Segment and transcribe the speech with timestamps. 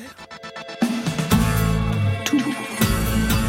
[0.00, 0.30] Inter.
[2.24, 2.38] Tout.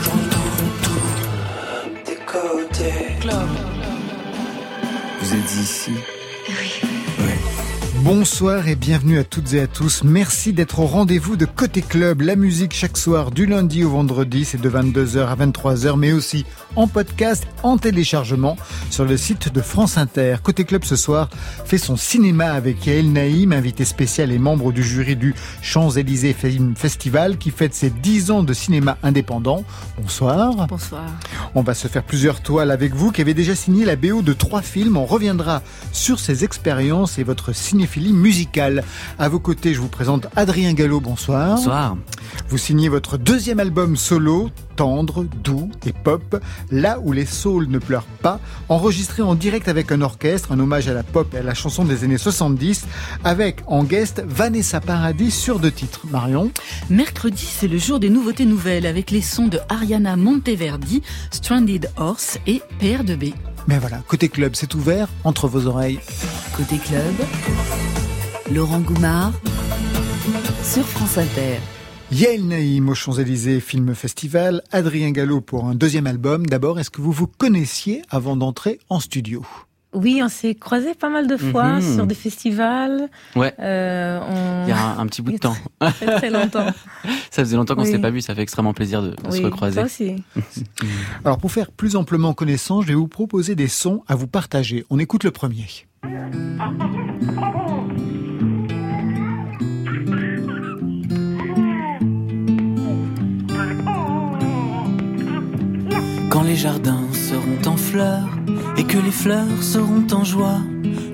[0.04, 0.52] J'entends
[0.84, 2.26] tout.
[2.26, 3.20] côtés.
[3.22, 3.50] Club.
[5.20, 5.92] Vous êtes ici
[6.50, 7.11] Oui.
[8.04, 10.04] Bonsoir et bienvenue à toutes et à tous.
[10.04, 12.22] Merci d'être au rendez-vous de Côté Club.
[12.22, 16.44] La musique chaque soir du lundi au vendredi, c'est de 22h à 23h, mais aussi
[16.76, 18.58] en podcast, en téléchargement
[18.90, 20.38] sur le site de France Inter.
[20.42, 21.30] Côté Club ce soir
[21.64, 26.74] fait son cinéma avec Yael Naïm, invité spécial et membre du jury du Champs-Élysées Film
[26.76, 29.64] Festival qui fête ses 10 ans de cinéma indépendant.
[30.02, 30.68] Bonsoir.
[30.68, 31.06] Bonsoir.
[31.54, 34.34] On va se faire plusieurs toiles avec vous qui avez déjà signé la BO de
[34.34, 34.98] trois films.
[34.98, 37.54] On reviendra sur ces expériences et votre
[37.92, 38.84] cinéma musicale.
[39.20, 41.56] À vos côtés, je vous présente Adrien Gallo, bonsoir.
[41.56, 41.98] Bonsoir.
[42.50, 47.80] Vous signez votre deuxième album solo, tendre, doux et pop, là où les souls ne
[47.80, 51.44] pleurent pas, enregistré en direct avec un orchestre, un hommage à la pop et à
[51.44, 52.86] la chanson des années 70,
[53.24, 56.02] avec en guest Vanessa Paradis sur deux titres.
[56.10, 56.52] Marion
[56.90, 62.40] Mercredi, c'est le jour des nouveautés nouvelles avec les sons de Ariana Monteverdi, Stranded Horse
[62.48, 63.34] et PR2B.
[63.68, 66.00] Mais voilà, côté club, c'est ouvert entre vos oreilles.
[66.56, 67.14] Côté club,
[68.52, 69.34] Laurent Goumard
[70.64, 71.58] sur France Inter.
[72.12, 76.46] Yael Naïm aux Champs-Élysées Film Festival, Adrien Gallo pour un deuxième album.
[76.46, 79.46] D'abord, est-ce que vous vous connaissiez avant d'entrer en studio?
[79.94, 81.96] Oui, on s'est croisés pas mal de fois mhm.
[81.96, 83.10] sur des festivals.
[83.36, 83.54] Ouais.
[83.60, 84.20] Euh,
[84.66, 85.56] Il y a un, petit bout de temps.
[85.80, 86.68] Très, très longtemps.
[87.30, 88.22] ça faisait longtemps qu'on ne s'est pas vu.
[88.22, 89.76] Ça fait extrêmement plaisir de, se recroiser.
[89.76, 90.24] Toi aussi.
[91.26, 94.86] Alors, pour faire plus amplement connaissance, je vais vous proposer des sons à vous partager.
[94.90, 95.68] On écoute le premier.
[106.30, 108.41] Quand les jardins seront en fleurs
[108.92, 110.58] que les fleurs seront en joie,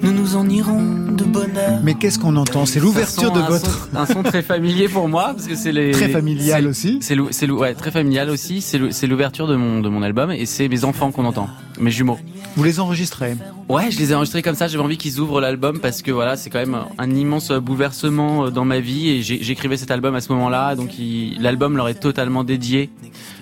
[0.01, 1.79] nous nous en irons de bonheur.
[1.83, 2.65] Mais qu'est-ce qu'on entend?
[2.65, 6.09] C'est l'ouverture de votre un son très familier pour moi parce que c'est les très
[6.09, 6.97] familial aussi.
[7.01, 8.61] C'est c'est ouais, très familial aussi.
[8.61, 12.17] C'est l'ouverture de mon de mon album et c'est mes enfants qu'on entend, mes jumeaux.
[12.55, 13.37] Vous les enregistrez?
[13.69, 14.67] Ouais, je les ai enregistrés comme ça.
[14.67, 18.49] J'avais envie qu'ils ouvrent l'album parce que voilà, c'est quand même un immense bouleversement euh,
[18.49, 20.93] dans ma vie et j'écrivais cet album à ce moment-là, donc
[21.39, 22.89] l'album leur est totalement dédié.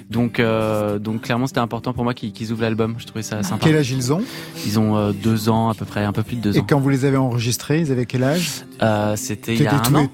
[0.10, 2.96] Donc, euh, donc clairement, c'était important pour moi qu'ils ouvrent l'album.
[2.98, 3.66] Je trouvais ça sympa.
[3.66, 4.22] Quel âge ils ont
[4.66, 6.62] Ils ont euh, deux ans à peu près, un peu plus de deux ans.
[6.62, 9.76] Et quand vous les avez enregistrés, ils avaient quel âge euh, C'était il y a
[9.76, 10.08] un an.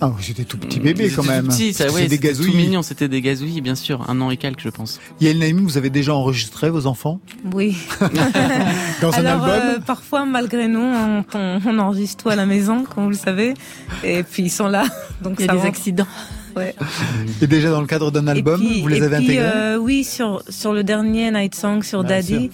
[0.00, 1.50] Ah, c'était tout petit bébé quand même.
[1.50, 2.52] C'était des gazouillis.
[2.52, 4.08] Tout mignon, c'était des gazouillis, bien sûr.
[4.08, 5.00] Un an et quelques, je pense.
[5.20, 7.20] Yael Naïmi, vous avez déjà enregistré vos enfants?
[7.52, 7.76] Oui.
[9.00, 9.60] Dans un Alors, album?
[9.64, 13.54] euh, Parfois, malgré nous, on, on, enregistre tout à la maison, comme vous le savez.
[14.04, 14.84] Et puis ils sont là.
[15.22, 16.06] Donc il y a des accidents.
[17.42, 20.72] Et déjà dans le cadre d'un album, vous les avez intégrés euh, Oui, sur sur
[20.72, 22.50] le dernier Night Song sur Daddy.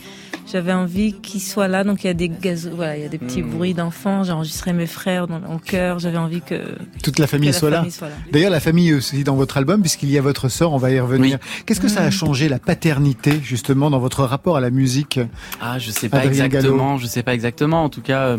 [0.50, 3.08] J'avais envie qu'ils soient là, donc il y a des gaz, voilà, il y a
[3.08, 3.50] des petits hmm.
[3.50, 4.24] bruits d'enfants.
[4.24, 5.98] J'ai enregistré mes frères dans, en chœur.
[5.98, 6.60] J'avais envie que
[7.02, 7.84] toute la famille, soit, là.
[8.30, 10.72] D'ailleurs, la famille aussi dans votre album, puisqu'il y a votre sœur.
[10.72, 11.38] On va y revenir.
[11.64, 12.12] Qu'est-ce que ça a hmm.
[12.12, 15.18] changé la paternité justement dans votre rapport à la musique
[15.62, 16.98] Ah, je sais pas exactement.
[16.98, 17.84] Je sais pas exactement.
[17.84, 18.26] En tout cas.
[18.26, 18.38] Euh,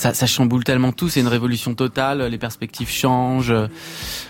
[0.00, 3.52] ça, ça chamboule tellement tout, c'est une révolution totale, les perspectives changent,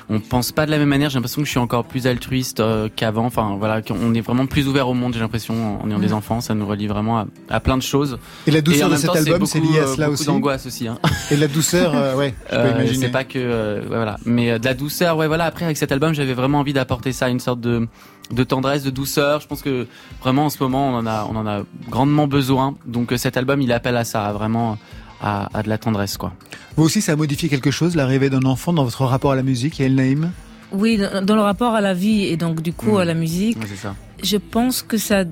[0.09, 2.59] on pense pas de la même manière, j'ai l'impression que je suis encore plus altruiste
[2.59, 6.01] euh, qu'avant, enfin voilà, on est vraiment plus ouvert au monde, j'ai l'impression, en ayant
[6.01, 6.15] des mm.
[6.15, 8.19] enfants, ça nous relie vraiment à, plein de choses.
[8.49, 10.89] Et la douceur de cet album, c'est lié à cela beaucoup aussi d'angoisse aussi.
[10.89, 10.99] Hein.
[11.31, 13.07] Et la douceur, euh, ouais, je peux euh, imaginer.
[13.07, 16.35] C'est pas que, voilà, mais de la douceur, ouais voilà, après avec cet album, j'avais
[16.35, 17.87] vraiment envie d'apporter ça, une sorte de
[18.33, 19.41] de tendresse, de douceur.
[19.41, 19.89] Je pense que
[20.21, 22.77] vraiment en ce moment on en a, on en a grandement besoin.
[22.87, 24.79] Donc cet album il appelle à ça, vraiment
[25.23, 26.33] à, de la tendresse, quoi.
[26.77, 29.43] Vous aussi, ça a modifié quelque chose, l'arrivée d'un enfant dans votre rapport à la
[29.43, 30.31] musique, El Naïm?
[30.73, 33.59] Oui, dans le rapport à la vie et donc du coup à la musique.
[33.77, 33.97] ça.
[34.23, 35.25] Je pense que ça,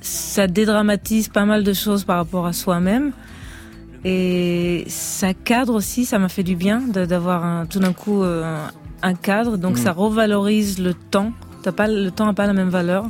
[0.00, 3.12] ça dédramatise pas mal de choses par rapport à soi-même.
[4.04, 8.66] Et ça cadre aussi, ça m'a fait du bien d'avoir tout d'un coup euh,
[9.02, 9.58] un, cadre.
[9.58, 9.82] Donc mm.
[9.82, 11.32] ça revalorise le temps.
[11.76, 13.04] pas, le temps n'a pas la même valeur.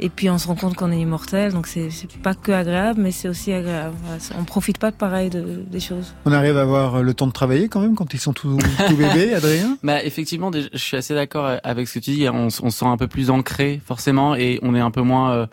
[0.00, 1.90] Et puis on se rend compte qu'on est immortel, donc c'est
[2.22, 3.94] pas que agréable, mais c'est aussi agréable.
[4.38, 6.14] On profite pas de pareil de, des choses.
[6.24, 8.58] On arrive à avoir le temps de travailler quand même quand ils sont tout,
[8.88, 9.78] tout bébés, Adrien?
[9.82, 12.28] Bah effectivement, je suis assez d'accord avec ce que tu dis.
[12.28, 15.32] On, on se sent un peu plus ancré forcément, et on est un peu moins,
[15.32, 15.46] euh,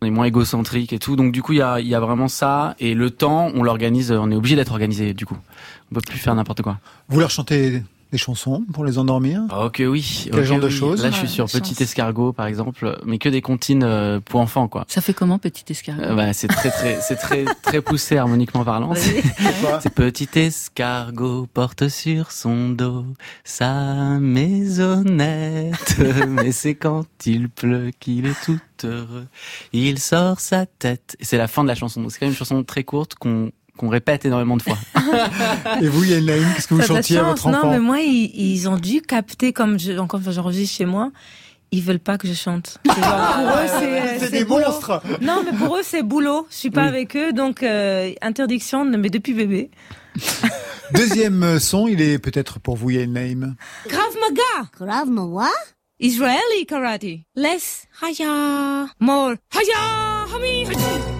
[0.00, 1.16] on est moins égocentrique et tout.
[1.16, 2.76] Donc du coup, il y a, y a vraiment ça.
[2.78, 5.14] Et le temps, on l'organise, on est obligé d'être organisé.
[5.14, 5.36] Du coup,
[5.90, 6.78] on peut plus faire n'importe quoi.
[7.08, 7.82] Vous leur chantez
[8.12, 9.42] des chansons pour les endormir?
[9.50, 10.28] Ok oui.
[10.30, 11.02] Quel genre de choses?
[11.02, 14.68] Là, je suis sur Petit Escargot, par exemple, mais que des comptines euh, pour enfants,
[14.68, 14.84] quoi.
[14.88, 16.02] Ça fait comment Petit Escargot?
[16.02, 18.92] Euh, bah, c'est très très c'est très très poussé harmoniquement parlant.
[19.80, 23.04] C'est Petit Escargot porte sur son dos
[23.44, 25.96] sa maisonnette,
[26.28, 29.26] mais c'est quand il pleut qu'il est tout heureux.
[29.72, 31.16] Il sort sa tête.
[31.20, 32.06] C'est la fin de la chanson.
[32.08, 34.78] C'est quand même une chanson très courte qu'on qu'on répète énormément de fois.
[35.82, 38.76] Et vous, Yann qu'est-ce que vous chantiez à votre enfant Non, mais moi, ils, ont
[38.76, 41.10] dû capter, comme je, encore j'enregistre chez moi,
[41.72, 42.78] ils veulent pas que je chante.
[42.84, 45.02] pour eux, c'est des monstres.
[45.20, 46.46] Non, mais pour eux, c'est boulot.
[46.50, 49.70] Je suis pas avec eux, donc euh, interdiction, mais depuis bébé.
[50.94, 53.10] Deuxième son, il est peut-être pour vous, Yael
[53.88, 54.70] Krav Maga.
[54.72, 55.50] Krav Maga?
[55.98, 57.24] Israeli karate.
[57.34, 61.15] Less haya, more haya, hami.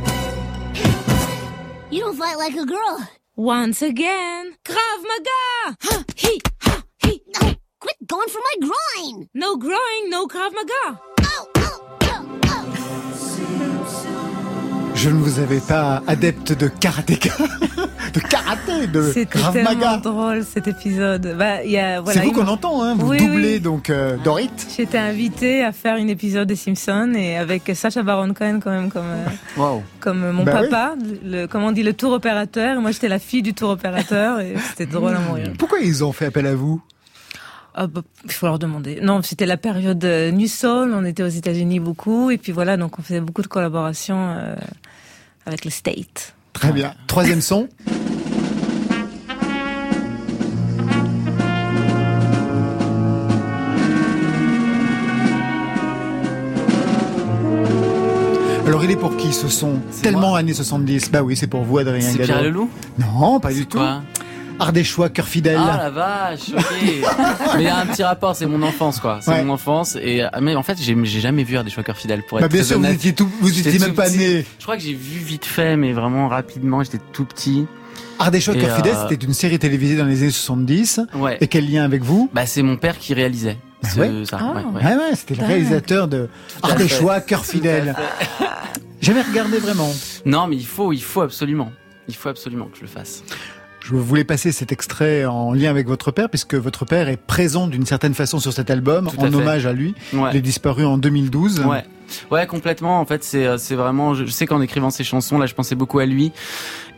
[1.96, 3.08] You don't fight like a girl.
[3.36, 5.78] Once again, Krav Maga.
[5.80, 7.22] Ha, he, ha, he.
[7.40, 9.30] No, quit going for my groin.
[9.32, 11.00] No groin, no Krav Maga.
[11.22, 11.55] Oh,
[14.96, 17.28] Je ne vous avais pas adepte de karatéka.
[18.14, 21.36] de karaté, de C'était tellement drôle cet épisode.
[21.38, 21.58] Bah,
[22.00, 24.48] voilà, c'est vous qu'on entend, hein, vous doublez donc euh, Dorit.
[24.74, 28.90] J'étais invitée à faire une épisode des Simpsons et avec Sacha Baron Cohen quand même
[28.90, 29.04] comme
[29.58, 32.80] euh, comme mon bah papa, le, comment on dit le tour opérateur.
[32.80, 35.52] Moi j'étais la fille du tour opérateur et c'était drôle à mourir.
[35.58, 36.80] Pourquoi ils ont fait appel à vous?
[37.78, 39.00] Ah bah, il faut leur demander.
[39.02, 42.76] Non, c'était la période euh, New Soul, on était aux États-Unis beaucoup, et puis voilà,
[42.76, 44.34] donc on faisait beaucoup de collaborations
[45.44, 46.34] avec le State.
[46.54, 46.94] Très bien.
[47.06, 47.68] Troisième son.
[58.66, 59.74] Alors il est pour qui ce son?
[60.02, 61.12] Tellement années 70.
[61.12, 62.68] Bah oui, c'est pour vous Adrien C'est Pierre Leloup?
[62.98, 63.78] Non, pas du tout.
[64.58, 65.58] Ardéchois, cœur fidèle.
[65.58, 66.64] Ah la vache, ok.
[67.56, 69.18] mais il y a un petit rapport, c'est mon enfance quoi.
[69.20, 72.38] C'est mon enfance et ah, mais en fait j'ai jamais vu Ardéchois, cœur fidèle pour
[72.38, 74.44] bah, être bah, bien sûr, vous étiez tout, vous étiez même pas né.
[74.58, 76.82] Je crois que j'ai vu vite fait, mais vraiment rapidement.
[76.82, 77.66] J'étais tout petit.
[78.18, 81.02] Ardéchois, cœur fidèle, euh, c'était une série télévisée dans les années 70.
[81.14, 81.36] Ouais.
[81.40, 82.30] Et quel lien avec vous?
[82.32, 83.58] Bah c'est mon père qui réalisait.
[83.82, 84.24] Bah ouais.
[84.24, 84.54] Ça, ah.
[84.72, 85.14] ouais, ouais.
[85.14, 86.28] c'était le réalisateur de
[86.62, 87.94] Ardéchois, cœur fidèle.
[89.02, 89.90] Jamais regardé vraiment.
[90.24, 91.70] Non, mais il faut, il faut absolument.
[92.08, 93.22] Il faut absolument que je le fasse.
[93.86, 97.68] Je voulais passer cet extrait en lien avec votre père, puisque votre père est présent
[97.68, 99.94] d'une certaine façon sur cet album, en hommage à lui.
[100.12, 101.60] Il est disparu en 2012.
[101.60, 101.84] Ouais.
[102.32, 103.00] Ouais, complètement.
[103.00, 104.14] En fait, c'est euh, c'est vraiment.
[104.14, 106.32] Je sais qu'en écrivant ces chansons, là, je pensais beaucoup à lui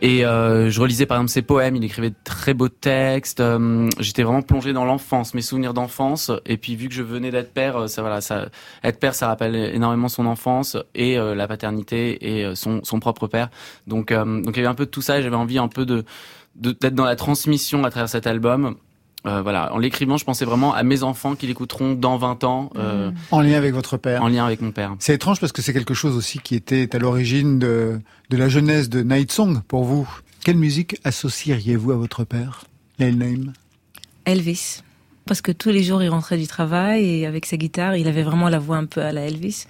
[0.01, 1.75] et euh, je relisais par exemple ses poèmes.
[1.75, 3.39] Il écrivait de très beaux textes.
[3.39, 6.31] Euh, J'étais vraiment plongé dans l'enfance, mes souvenirs d'enfance.
[6.45, 8.49] Et puis vu que je venais d'être père, euh, ça voilà, ça
[8.83, 13.27] être père, ça rappelle énormément son enfance et euh, la paternité et son son propre
[13.27, 13.49] père.
[13.87, 15.21] Donc donc il y avait un peu de tout ça.
[15.21, 16.05] J'avais envie un peu de
[16.59, 18.75] d'être dans la transmission à travers cet album.
[19.25, 22.69] Euh, voilà, en l'écrivant, je pensais vraiment à mes enfants qui l'écouteront dans 20 ans.
[22.77, 24.23] Euh, en lien avec votre père.
[24.23, 24.95] En lien avec mon père.
[24.99, 28.47] C'est étrange parce que c'est quelque chose aussi qui était à l'origine de, de la
[28.47, 30.09] jeunesse de Night Song pour vous.
[30.43, 32.63] Quelle musique associeriez-vous à votre père,
[32.97, 33.53] Neil Name?
[34.23, 34.83] Elvis.
[35.25, 38.23] Parce que tous les jours, il rentrait du travail et avec sa guitare, il avait
[38.23, 39.65] vraiment la voix un peu à la Elvis.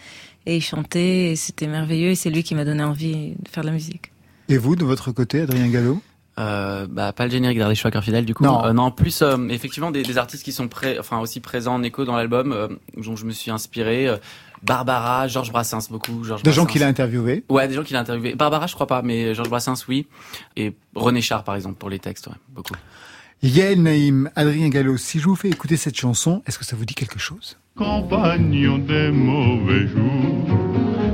[0.45, 3.63] Et il chantait et c'était merveilleux et c'est lui qui m'a donné envie de faire
[3.63, 4.11] de la musique.
[4.47, 6.01] Et vous, de votre côté, Adrien Gallo?
[6.39, 8.43] Euh, bah pas le générique d'Ardé Choix fidèle du coup.
[8.43, 10.69] Non, euh, non en plus euh, effectivement des, des, artistes qui sont
[10.99, 14.17] enfin aussi présents en écho dans l'album euh, dont je me suis inspiré euh,
[14.63, 17.99] Barbara Georges Brassens beaucoup Georges des gens qu'il a interviewé ouais des gens qu'il a
[17.99, 20.07] interviewé Barbara je crois pas mais Georges Brassens oui.
[20.55, 22.75] Et René Char par exemple pour les textes ouais, beaucoup.
[23.43, 26.85] Yael Naïm Adrien Gallo si je vous fais écouter cette chanson est-ce que ça vous
[26.85, 27.57] dit quelque chose?
[27.75, 30.57] Compagnon des mauvais jours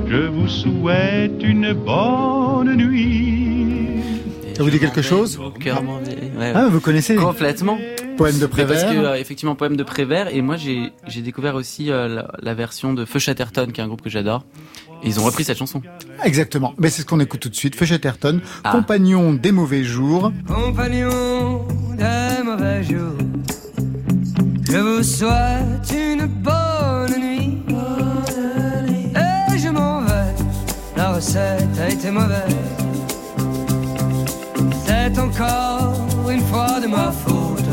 [0.08, 3.75] je vous souhaite une bonne nuit
[4.56, 7.78] ça vous dit quelque chose ouais, Ah, vous connaissez Complètement.
[8.16, 8.80] Poème de Prévert.
[8.80, 10.34] Parce que euh, effectivement, poème de Prévert.
[10.34, 13.84] Et moi, j'ai j'ai découvert aussi euh, la, la, version de Feu Chatterton, qui est
[13.84, 14.46] un groupe que j'adore.
[15.02, 15.82] Et ils ont repris cette chanson.
[16.24, 16.72] Exactement.
[16.78, 17.76] Mais c'est ce qu'on écoute tout de suite.
[17.76, 18.72] Feu Chatterton, ah.
[18.72, 20.32] compagnon des mauvais jours.
[20.46, 21.66] Compagnon
[21.98, 23.18] des mauvais jours.
[24.70, 27.58] Je vous souhaite une bonne nuit.
[29.14, 30.34] Et je m'en vais.
[30.96, 32.65] La recette a été mauvaise
[35.06, 35.94] c'est encore
[36.28, 37.72] une fois de ma faute.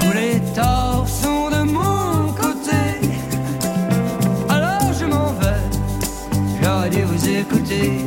[0.00, 2.80] Tous les torts sont de mon côté.
[4.48, 5.64] Alors je m'en vais.
[6.62, 8.06] J'aurais dû vous écouter.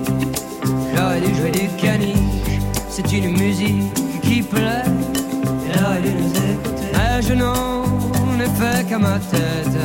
[0.95, 2.59] J'aurais dû jouer du caniche.
[2.89, 4.89] C'est une musique qui plaît.
[5.71, 6.89] J'aurais dû nous écouter.
[6.93, 7.83] Mais je n'en
[8.39, 9.77] ai fait qu'à ma tête.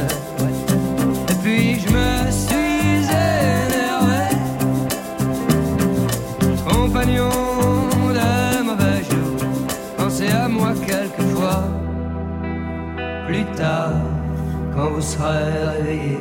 [1.30, 3.04] Et puis je me suis
[3.66, 4.24] énervé.
[6.66, 7.47] Compagnon
[13.26, 13.92] plus tard,
[14.74, 16.18] quand vous serez réveillé,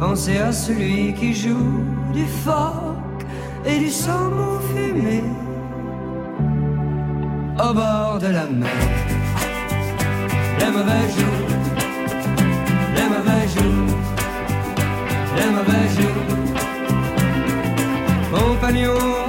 [0.00, 3.22] pensez à celui qui joue du phoque
[3.64, 5.22] et du saumon fumé
[7.58, 8.70] au bord de la mer.
[10.58, 11.48] Les mauvais jours,
[12.96, 13.96] les mauvais jours,
[15.36, 16.24] les mauvais jours,
[18.32, 19.26] compagnons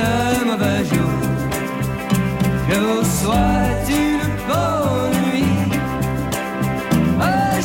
[0.00, 0.84] des mauvais
[2.70, 5.44] nous soit une bonne nuit.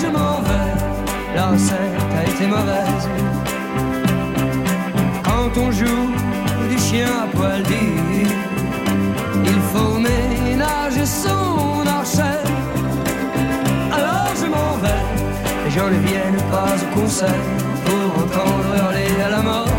[0.01, 0.71] Je m'en vais,
[1.37, 3.05] l'enceinte a été mauvaise.
[5.23, 6.11] Quand on joue
[6.69, 8.27] du chien à poil dit,
[9.45, 12.41] il faut ménager son archet.
[13.91, 15.03] Alors je m'en vais,
[15.65, 17.43] les gens ne viennent pas au concert
[17.85, 19.69] pour entendre hurler à la mort.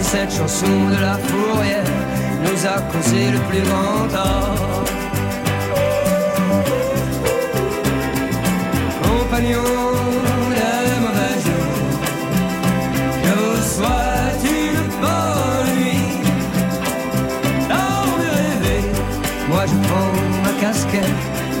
[0.00, 1.90] Cette chanson de la fourrière
[2.44, 4.73] nous a causé le plus grand tort.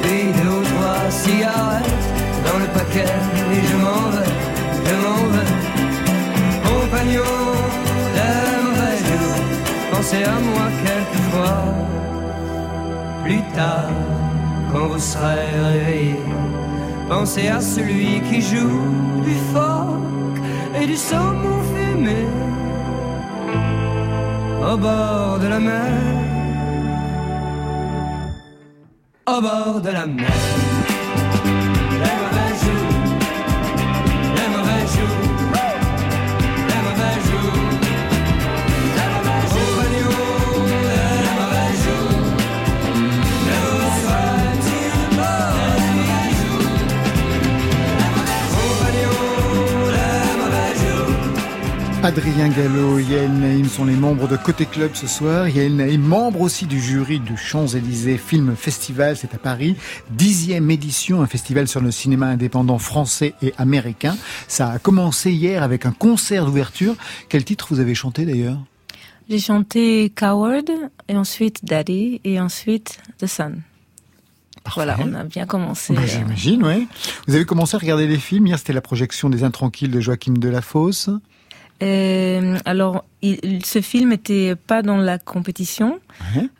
[0.02, 1.94] Puis deux ou trois cigarettes
[2.46, 3.14] dans le paquet
[3.52, 4.32] et je m'en vais,
[4.86, 5.52] je m'en vais.
[6.66, 7.36] Compagnon
[8.16, 9.44] des mauvais jours,
[9.92, 11.64] pensez à moi quelquefois.
[13.24, 13.90] Plus tard,
[14.72, 16.16] quand vous serez réveillé,
[17.08, 18.80] pensez à celui qui joue
[19.24, 20.40] du phoque
[20.80, 22.26] et du saumon fumé
[24.72, 25.92] au bord de la mer,
[29.26, 30.73] au bord de la mer.
[52.04, 55.48] Adrien Gallo et Yael Naïm sont les membres de Côté Club ce soir.
[55.48, 59.74] Yael Naïm, membre aussi du jury du Champs-Élysées Film Festival, c'est à Paris.
[60.10, 64.18] Dixième édition, un festival sur le cinéma indépendant français et américain.
[64.48, 66.94] Ça a commencé hier avec un concert d'ouverture.
[67.30, 68.58] Quel titre vous avez chanté d'ailleurs?
[69.30, 70.70] J'ai chanté Coward
[71.08, 73.62] et ensuite Daddy et ensuite The Sun.
[74.74, 75.94] Voilà, on a bien commencé.
[75.94, 76.86] Bah, euh, J'imagine, oui.
[77.26, 78.46] Vous avez commencé à regarder les films.
[78.46, 81.08] Hier, c'était la projection des Intranquilles de Joachim Delafosse.
[81.82, 85.98] Euh, alors, il- ce film était pas dans la compétition.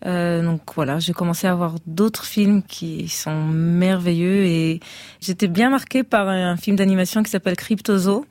[0.06, 4.80] Euh, donc voilà, j'ai commencé à voir d'autres films qui sont merveilleux et
[5.20, 8.26] j'étais bien marquée par un film d'animation qui s'appelle Cryptozo,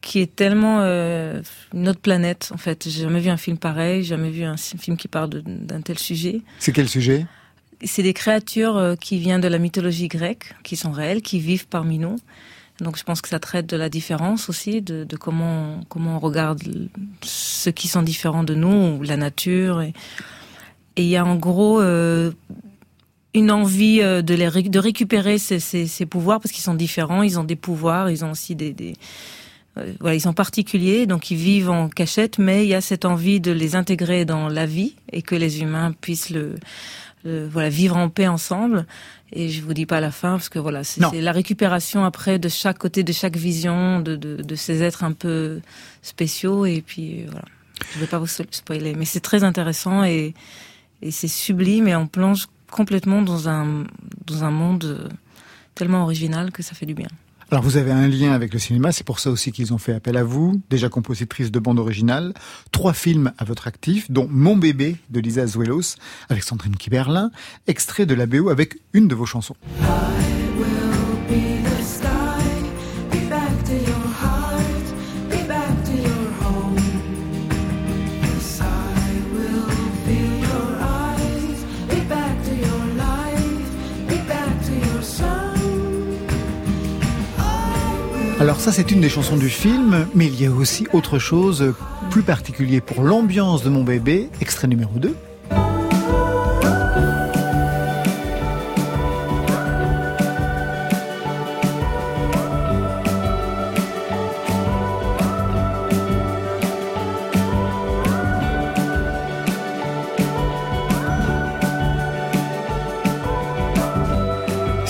[0.00, 1.40] qui est tellement euh,
[1.74, 2.88] une autre planète en fait.
[2.88, 6.42] J'ai jamais vu un film pareil, jamais vu un film qui parle d'un tel sujet.
[6.58, 7.26] C'est quel sujet?
[7.84, 11.68] C'est des créatures euh, qui viennent de la mythologie grecque, qui sont réelles, qui vivent
[11.68, 12.16] parmi nous.
[12.80, 16.18] Donc je pense que ça traite de la différence aussi, de, de comment comment on
[16.20, 16.62] regarde
[17.22, 19.82] ceux qui sont différents de nous, ou la nature.
[19.82, 19.92] Et
[20.96, 22.30] il y a en gros euh,
[23.34, 27.38] une envie euh, de les récupérer ces, ces, ces pouvoirs parce qu'ils sont différents, ils
[27.38, 28.94] ont des pouvoirs, ils ont aussi des, des
[29.76, 33.04] euh, voilà, ils sont particuliers, donc ils vivent en cachette, mais il y a cette
[33.04, 36.56] envie de les intégrer dans la vie et que les humains puissent le,
[37.50, 38.86] voilà vivre en paix ensemble.
[39.32, 42.48] Et je vous dis pas la fin parce que voilà, c'est la récupération après de
[42.48, 45.60] chaque côté, de chaque vision, de, de, de ces êtres un peu
[46.02, 46.64] spéciaux.
[46.64, 47.44] Et puis voilà,
[47.92, 50.34] je vais pas vous spoiler, mais c'est très intéressant et,
[51.02, 53.84] et c'est sublime et on plonge complètement dans un
[54.26, 55.08] dans un monde euh,
[55.74, 57.08] tellement original que ça fait du bien.
[57.50, 59.94] Alors vous avez un lien avec le cinéma, c'est pour ça aussi qu'ils ont fait
[59.94, 62.34] appel à vous, déjà compositrice de bande originale,
[62.72, 65.96] trois films à votre actif, dont Mon bébé de Lisa Azuelos,
[66.28, 67.30] avec Sandrine Kiberlin,
[67.66, 69.56] extrait de la BO avec une de vos chansons.
[88.58, 91.74] Ça c'est une des chansons du film, mais il y a aussi autre chose euh,
[92.10, 95.14] plus particulier pour l'ambiance de Mon bébé, extrait numéro 2.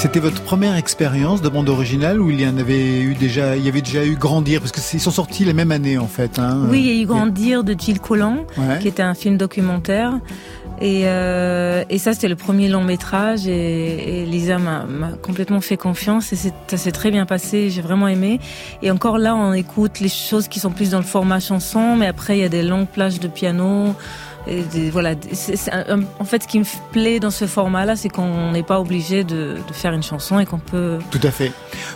[0.09, 3.63] C'était votre première expérience de bande originale où il y en avait eu déjà, il
[3.67, 4.59] y avait déjà eu Grandir?
[4.61, 6.39] Parce que ils sont sortis la même année en fait.
[6.39, 6.63] Hein.
[6.71, 8.79] Oui, il y a eu Grandir de Gilles Collant, Ouais.
[8.81, 10.15] qui était un film documentaire.
[10.81, 13.47] Et, euh, et ça, c'était le premier long métrage.
[13.47, 14.87] Et, et Lisa m'a
[15.21, 16.33] complètement fait confiance.
[16.33, 17.69] Et ça s'est très bien passé.
[17.69, 18.41] J'ai vraiment aimé.
[18.83, 21.97] Et encore là, on écoute les choses qui sont plus dans le format chanson.
[21.97, 23.95] Mais après, il y a des longues plages de piano.
[24.49, 25.11] Et des- voilà.
[25.73, 29.23] Un- en fait, ce qui me plaît dans ce format-là, c'est qu'on n'est pas obligé
[29.25, 31.53] de, de faire une chanson et qu'on peut Tout à fait.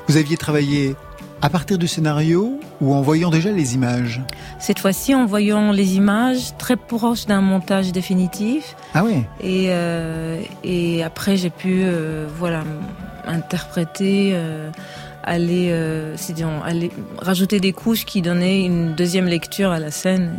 [0.07, 0.95] Vous aviez travaillé
[1.41, 4.21] à partir du scénario ou en voyant déjà les images?
[4.61, 8.77] Cette fois-ci, en voyant les images, très proche d'un montage définitif.
[8.95, 9.25] Ah oui.
[9.41, 12.63] Et, euh, et après, j'ai pu euh, voilà,
[13.27, 14.71] interpréter euh,
[15.25, 19.91] aller, euh, c'est disons, aller rajouter des couches qui donnaient une deuxième lecture à la
[19.91, 20.35] scène.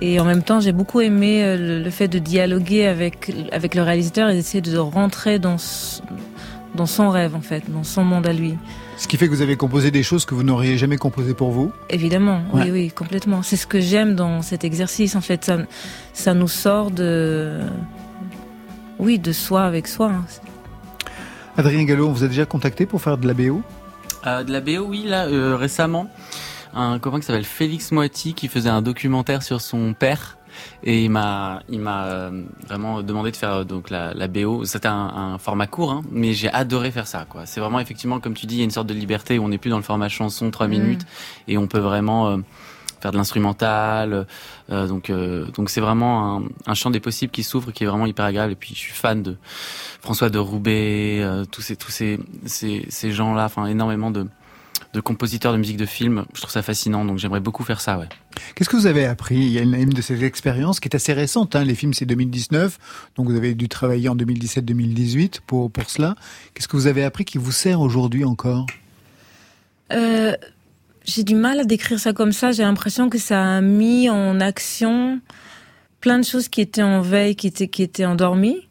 [0.00, 3.74] Et en même temps, j'ai beaucoup aimé euh, le, le fait de dialoguer avec avec
[3.74, 5.56] le réalisateur et d'essayer de rentrer dans
[6.74, 8.54] dans son rêve en fait, dans son monde à lui.
[8.96, 11.50] Ce qui fait que vous avez composé des choses que vous n'auriez jamais composées pour
[11.50, 11.72] vous?
[11.90, 12.64] Évidemment, Ouais.
[12.64, 13.42] oui, oui, complètement.
[13.42, 15.14] C'est ce que j'aime dans cet exercice.
[15.16, 15.58] En fait, ça,
[16.12, 17.60] ça nous sort de,
[18.98, 20.10] oui, de soi avec soi.
[20.10, 20.24] hein.
[21.56, 23.62] Adrien Gallo, on vous a déjà contacté pour faire de la BO
[24.26, 26.08] Euh, de la BO, oui, là, euh, récemment,
[26.74, 30.36] un copain qui s'appelle Félix Moiti qui faisait un documentaire sur son père.
[30.82, 34.64] Et il m'a, il m'a euh, vraiment demandé de faire euh, donc la, la BO.
[34.64, 34.94] C'était un,
[35.34, 37.26] un format court, hein, mais j'ai adoré faire ça.
[37.28, 37.46] Quoi.
[37.46, 39.48] C'est vraiment effectivement, comme tu dis, il y a une sorte de liberté où on
[39.50, 40.70] n'est plus dans le format chanson, trois Mm.
[40.70, 41.06] minutes,
[41.46, 42.38] et on peut vraiment euh,
[43.00, 44.26] faire de l'instrumental.
[44.70, 47.86] euh, donc, euh, donc c'est vraiment un, un champ des possibles qui s'ouvre, qui est
[47.86, 48.52] vraiment hyper agréable.
[48.52, 49.36] Et puis, je suis fan de
[50.00, 54.26] François de Roubaix, euh, tous ces, tous ces, ces, ces gens-là, enfin énormément de,
[54.94, 56.24] de compositeurs de musique de film.
[56.34, 58.08] Je trouve ça fascinant, donc j'aimerais beaucoup faire ça, ouais.
[58.54, 59.36] Qu'est-ce que vous avez appris?
[59.36, 61.56] Il y a une, une de ces expériences qui est assez récente.
[61.56, 61.64] Hein.
[61.64, 62.78] Les films, c'est 2019,
[63.16, 66.14] donc vous avez dû travailler en 2017-2018 pour, pour cela.
[66.54, 68.66] Qu'est-ce que vous avez appris qui vous sert aujourd'hui encore?
[69.92, 70.34] Euh,
[71.04, 72.52] j'ai du mal à décrire ça comme ça.
[72.52, 75.20] J'ai l'impression que ça a mis en action
[76.00, 78.67] plein de choses qui étaient en veille, qui étaient, qui étaient endormies.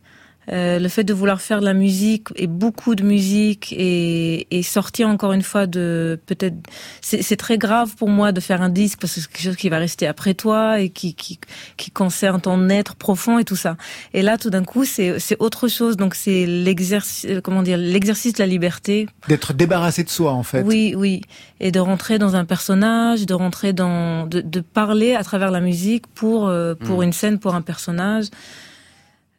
[0.49, 4.63] Euh, le fait de vouloir faire de la musique et beaucoup de musique et, et
[4.63, 6.55] sortir encore une fois de peut-être
[7.01, 9.67] c'est très grave pour moi de faire un disque parce que c'est quelque chose qui
[9.67, 11.37] va rester après toi et qui qui
[11.75, 13.75] qui concerne ton être profond et tout ça
[14.13, 18.31] et là tout d'un coup c'est c'est autre chose donc c'est l'exercice comment dire l'exercice
[18.33, 20.61] de la liberté D'être débarrassé de soi, en fait.
[20.61, 21.21] oui, oui.
[21.59, 25.59] Et de rentrer dans un personnage, de rentrer dans, de, de parler à travers la
[25.59, 27.03] musique pour euh, pour Mm.
[27.03, 28.27] une scène, pour un personnage.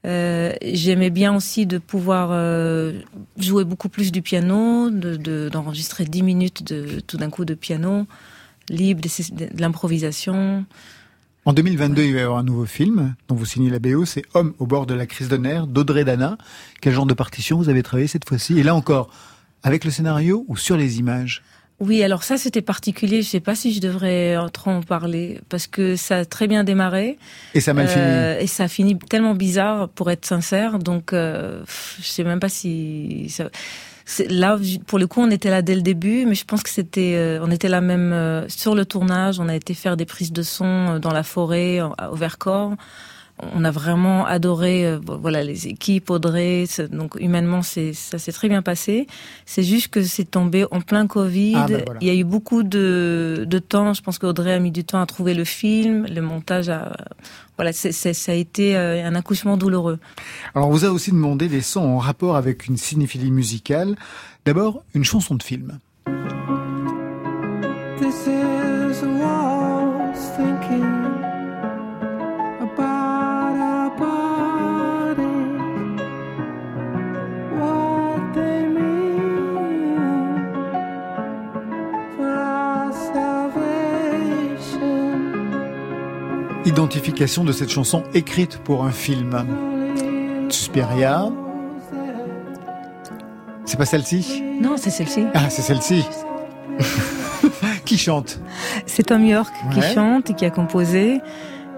[0.08, 3.00] Euh, J'aimais bien aussi de pouvoir euh,
[3.36, 7.54] jouer beaucoup plus du piano, de de- d'enregistrer 10 minutes de tout d'un coup de
[7.54, 8.06] piano
[8.70, 10.64] libre, de, de l'improvisation.
[11.44, 14.22] En 2022, il va y avoir un nouveau film dont vous signez la BO, c'est
[14.34, 16.36] Homme au bord de la crise de nerfs d'Audrey Dana.
[16.82, 18.58] Quel genre de partition vous avez travaillé cette fois-ci?
[18.58, 19.08] Et là encore,
[19.62, 21.42] avec le scénario ou sur les images?
[21.80, 23.22] Oui, alors ça c'était particulier.
[23.22, 26.64] Je sais pas si je devrais trop en parler parce que ça a très bien
[26.64, 27.18] démarré.
[27.54, 30.80] Et ça a mal Euh, Et ça a fini tellement bizarre pour être sincère.
[30.80, 31.62] Donc, euh,
[32.00, 33.44] je sais même pas si ça...
[34.30, 37.12] Là, pour le coup, on était là dès le début, mais je pense que c'était,
[37.14, 39.38] euh, on était là même euh, sur le tournage.
[39.38, 42.72] On a été faire des prises de son dans la forêt, en- au Vercors.
[43.54, 46.64] On a vraiment adoré, euh, voilà, les équipes, Audrey.
[46.90, 49.06] Donc humainement, c'est ça s'est très bien passé.
[49.46, 51.54] C'est juste que c'est tombé en plein Covid.
[51.56, 52.00] Ah, ben voilà.
[52.00, 53.94] Il y a eu beaucoup de, de temps.
[53.94, 56.68] Je pense qu'Audrey a mis du temps à trouver le film, le montage.
[56.68, 56.96] A,
[57.56, 59.98] voilà, c'est c'est- ça a été euh, un accouchement douloureux.
[60.54, 63.96] Alors, on vous a aussi demandé des sons en rapport avec une cinéphilie musicale.
[64.44, 65.78] D'abord, une chanson de film.
[86.68, 89.42] Identification de cette chanson écrite pour un film.
[90.50, 91.30] Suspiria.
[93.64, 95.24] C'est pas celle-ci Non, c'est celle-ci.
[95.32, 96.04] Ah, c'est celle-ci.
[97.86, 98.38] Qui chante
[98.84, 101.22] C'est Tom York qui chante et qui a composé.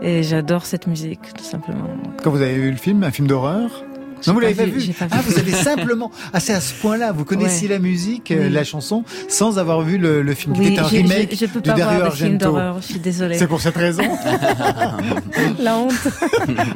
[0.03, 1.87] Et j'adore cette musique, tout simplement.
[2.25, 3.85] Quand vous avez vu le film, un film d'horreur
[4.27, 6.11] Non, vous l'avez pas vu, Ah, vous avez simplement...
[6.33, 7.75] Ah, c'est à ce point-là, vous connaissiez Ouais.
[7.75, 8.51] la musique, euh, Oui.
[8.51, 11.61] la chanson, sans avoir vu le, le film, qui était un remake je, je peux
[11.61, 12.77] pas voir film d'horreur.
[12.81, 13.39] Je suis désolée.
[13.39, 14.03] C'est pour cette raison
[15.59, 15.93] La honte.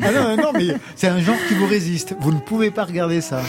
[0.02, 2.14] Ah non, non, mais c'est un genre qui vous résiste.
[2.20, 3.40] Vous ne pouvez pas regarder ça.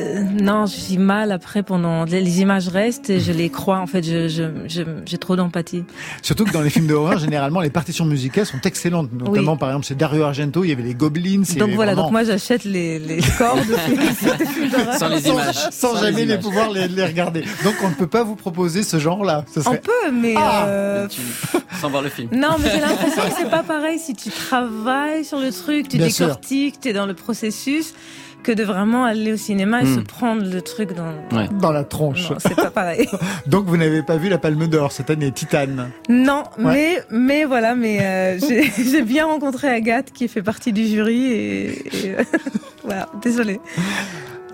[0.00, 3.78] Euh, non, je suis mal après pendant les, images restent et je les crois.
[3.80, 5.84] En fait, je je- je- j'ai trop d'empathie.
[6.22, 9.12] Surtout que dans les films d'horreur, généralement, les partitions musicales sont excellentes.
[9.12, 9.58] Notamment, Oui.
[9.58, 11.42] par exemple, chez Dario Argento, il y avait les Goblins.
[11.58, 14.94] Donc voilà, vraiment- donc moi j'achète les les scores de films, d'horreur.
[14.94, 15.56] Sans les images.
[15.70, 16.40] sans jamais les, images.
[16.40, 17.42] pouvoir les, les regarder.
[17.64, 19.44] Donc, on ne peut pas vous proposer ce genre-là.
[19.54, 21.20] Ce On peut, mais Ah, euh, Tu-
[21.80, 22.28] Sans voir le film.
[22.32, 25.96] non, mais j'ai l'impression que c'est pas pareil si tu travailles sur le truc, tu
[25.98, 27.94] Bien décortiques, t'es dans le processus,
[28.42, 29.94] que de vraiment aller au cinéma et Hmm.
[29.96, 31.12] se prendre le truc dans.
[31.36, 31.48] Ouais.
[31.60, 32.30] Dans la tronche.
[32.30, 33.08] Non, c'est pas pareil.
[33.46, 35.90] Donc, vous n'avez pas vu la Palme d'Or cette année, Titane.
[36.08, 36.64] Non, Ouais.
[36.72, 41.26] mais mais voilà, mais euh, j'ai j'ai bien rencontré Agathe qui fait partie du jury
[41.32, 41.66] et,
[42.06, 42.22] et, euh,
[42.84, 43.60] voilà, désolée.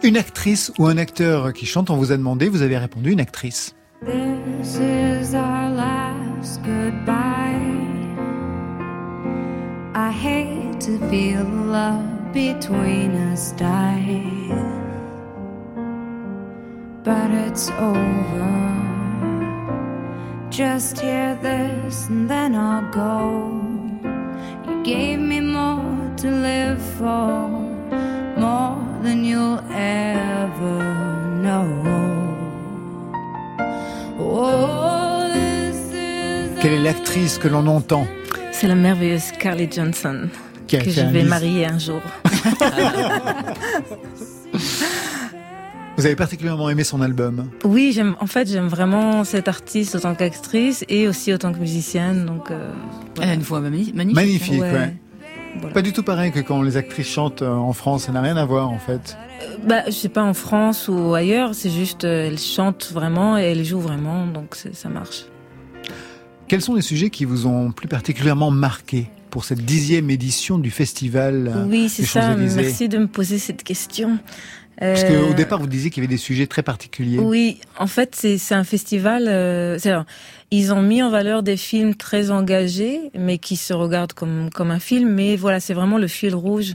[0.02, 3.20] Une actrice ou un acteur qui chante, on vous a demandé, vous avez répondu une
[3.20, 3.74] actrice.
[4.04, 7.14] This is our last goodbye.
[9.94, 14.46] I hate to feel love between us die.
[17.06, 18.52] but it's over.
[20.50, 23.14] Just hear this and then I'll go.
[24.66, 25.86] You gave me more
[26.16, 27.48] to live for,
[28.36, 30.78] more than you'll ever
[31.44, 31.68] know.
[34.18, 38.08] Oh, this is Quelle est l'actrice que l'on entend?
[38.50, 40.28] C'est la merveilleuse Scarlett Johansson
[40.66, 42.00] Qui a que fait je un vais marier un jour.
[45.96, 47.48] Vous avez particulièrement aimé son album.
[47.64, 48.16] Oui, j'aime.
[48.20, 52.26] En fait, j'aime vraiment cette artiste en tant qu'actrice et aussi en tant que musicienne.
[52.26, 52.70] Donc, euh,
[53.22, 53.94] Elle a une voix magnifique.
[53.94, 54.72] Magnifique, Ouais.
[54.72, 54.96] ouais.
[55.58, 55.72] Voilà.
[55.72, 58.36] Pas du tout pareil que quand les actrices chantent euh, en France, ça n'a rien
[58.36, 59.16] à voir en fait.
[59.66, 61.54] bah, je sais pas en France ou ailleurs.
[61.54, 65.24] C'est juste, euh, elle chante vraiment et elle joue vraiment, donc ça marche.
[66.46, 69.08] Quels sont les sujets qui vous ont plus particulièrement marqué?
[69.36, 72.34] Pour cette dixième édition du festival euh, oui, c'est ça.
[72.36, 74.18] Merci de me poser cette question.
[74.78, 77.18] Parce Euh, qu'au départ, vous disiez qu'il y avait des sujets très particuliers.
[77.18, 79.24] Oui, en fait, c'est un festival.
[79.28, 79.78] Euh,
[80.50, 84.70] ils ont mis en valeur des films très engagés, mais qui se regardent comme comme
[84.70, 85.10] un film.
[85.10, 86.72] Mais voilà, c'est vraiment le fil rouge.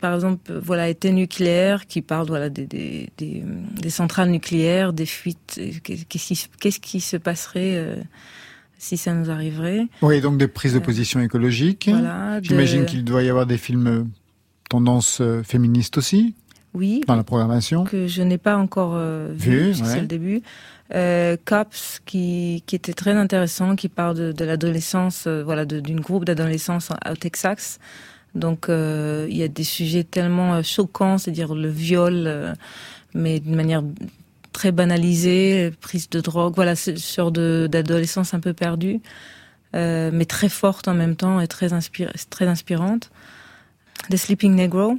[0.00, 3.42] Par exemple, euh, voilà, été nucléaire, qui parle voilà des des, des,
[3.82, 5.56] des centrales nucléaires, des fuites.
[5.58, 5.72] euh,
[6.08, 7.96] Qu'est-ce qui qu'est-ce qui se passerait euh,
[8.78, 11.88] si ça nous arriverait Oui, donc des prises de position écologiques.
[11.92, 14.04] Voilà, de- J'imagine qu'il doit y avoir des films euh,
[14.70, 16.34] tendance euh, féministe aussi
[16.74, 17.02] Oui.
[17.06, 17.84] dans la programmation.
[17.84, 19.74] que je n'ai pas encore euh, vu, Vu, ouais.
[19.88, 20.42] c'est le début.
[20.94, 26.00] Euh, Cops, qui, qui était très intéressant, qui parle de, de l'adolescence, euh, voilà, d'une
[26.00, 27.78] groupe d'adolescence au Texas.
[28.34, 32.54] Donc, euh, il y a des sujets tellement euh, choquants, c'est-à-dire le viol, euh,
[33.14, 33.82] mais d'une manière
[34.58, 39.00] très banalisée, prise de drogue, voilà, ce genre d'adolescence un peu perdue,
[39.76, 41.68] euh, mais très forte en même temps et très,
[42.28, 43.12] très inspirante.
[44.10, 44.98] The Sleeping Negro,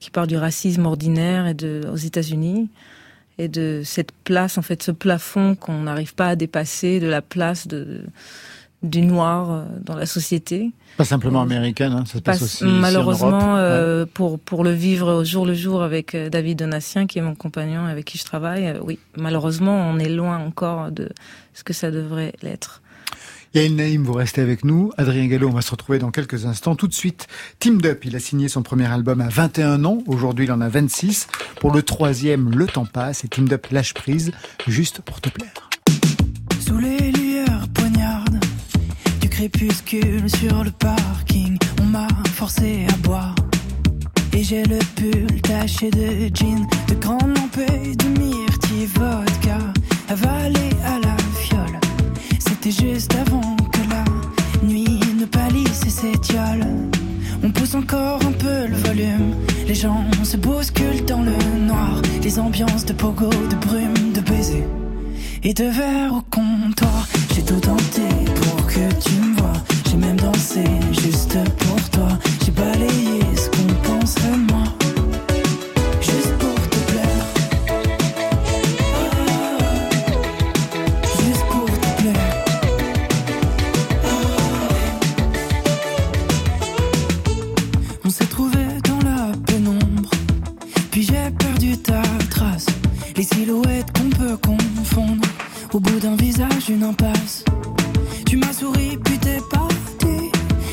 [0.00, 2.68] qui parle du racisme ordinaire et de, aux États-Unis
[3.38, 7.22] et de cette place, en fait, ce plafond qu'on n'arrive pas à dépasser, de la
[7.22, 8.02] place de,
[8.84, 10.70] du noir euh, dans la société.
[10.96, 13.56] Pas simplement américaine, hein, ça se passe Pas- aussi ici en malheureusement, Europe.
[13.58, 17.22] euh, pour pour le vivre au jour le jour avec euh, David Donatien, qui est
[17.22, 21.08] mon compagnon avec qui je travaille, euh, oui, malheureusement, on est loin encore de
[21.54, 22.80] ce que ça devrait l'être.
[23.54, 24.90] Yael Naïm, vous restez avec nous.
[24.98, 26.74] Adrien Gallo, on va se retrouver dans quelques instants.
[26.74, 27.28] Tout de suite,
[27.60, 29.98] Team Up, il a signé son premier album à 21 ans.
[30.08, 31.28] Aujourd'hui, il en a 26.
[31.60, 34.32] Pour le troisième, Le Temps passe et Team Up lâche prise,
[34.66, 35.52] juste pour te plaire.
[36.66, 37.12] Sous les
[39.34, 43.34] crépuscule sur le parking, on m'a forcé à boire.
[44.32, 49.58] Et j'ai le pull taché de jean, de grandes lampées de myrtille vodka,
[50.08, 51.80] avalé à la fiole.
[52.38, 54.04] C'était juste avant que la
[54.68, 56.64] nuit ne pâlisse et s'étiole.
[57.42, 59.34] On pousse encore un peu le volume.
[59.66, 62.00] Les gens se bousculent dans le noir.
[62.22, 64.83] Les ambiances de pogo, de brume, de baisers
[65.44, 67.06] et de verre au comptoir.
[67.34, 68.02] J'ai tout tenté
[68.34, 69.52] pour que tu me vois.
[69.88, 72.08] J'ai même dansé juste pour toi.
[72.44, 74.64] J'ai balayé ce qu'on penserait de moi.
[76.00, 77.26] Juste pour te plaire.
[81.20, 82.44] Juste pour te plaire.
[88.04, 90.10] On s'est trouvé dans la pénombre.
[90.90, 92.66] Puis j'ai perdu ta trace.
[93.16, 95.33] Les silhouettes qu'on peut confondre.
[95.74, 97.44] Au bout d'un visage, une impasse.
[98.26, 100.30] Tu m'as souri, puis t'es parti.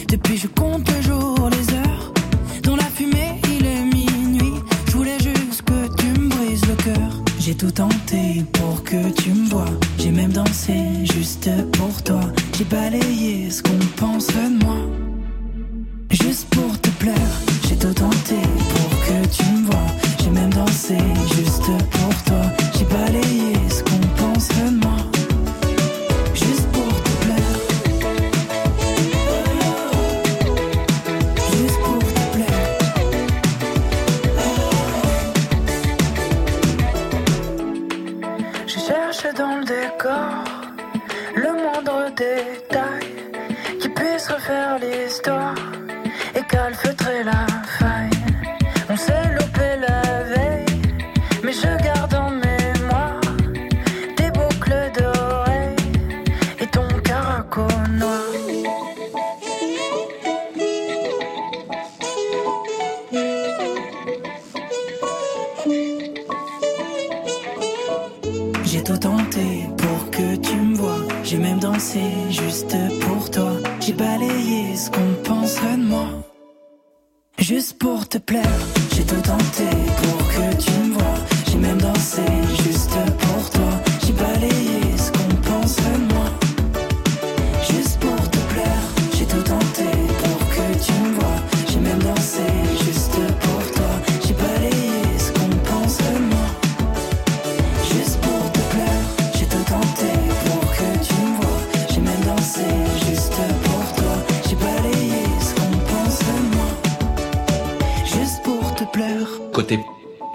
[0.07, 2.13] Depuis, je compte les jours, les heures.
[2.61, 4.53] Dans la fumée, il est minuit.
[4.85, 7.23] Je voulais juste que tu me brises le cœur.
[7.39, 9.73] J'ai tout tenté pour que tu me vois.
[9.97, 10.75] J'ai même dansé
[11.11, 12.21] juste pour toi.
[12.55, 15.00] J'ai balayé ce qu'on penserait de moi.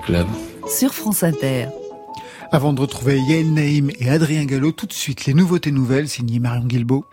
[0.06, 0.26] Club.
[0.68, 1.66] Sur France Inter.
[2.52, 6.38] Avant de retrouver Yael Naïm et Adrien Gallo, tout de suite les nouveautés nouvelles signées
[6.38, 7.04] Marion Guilbeault.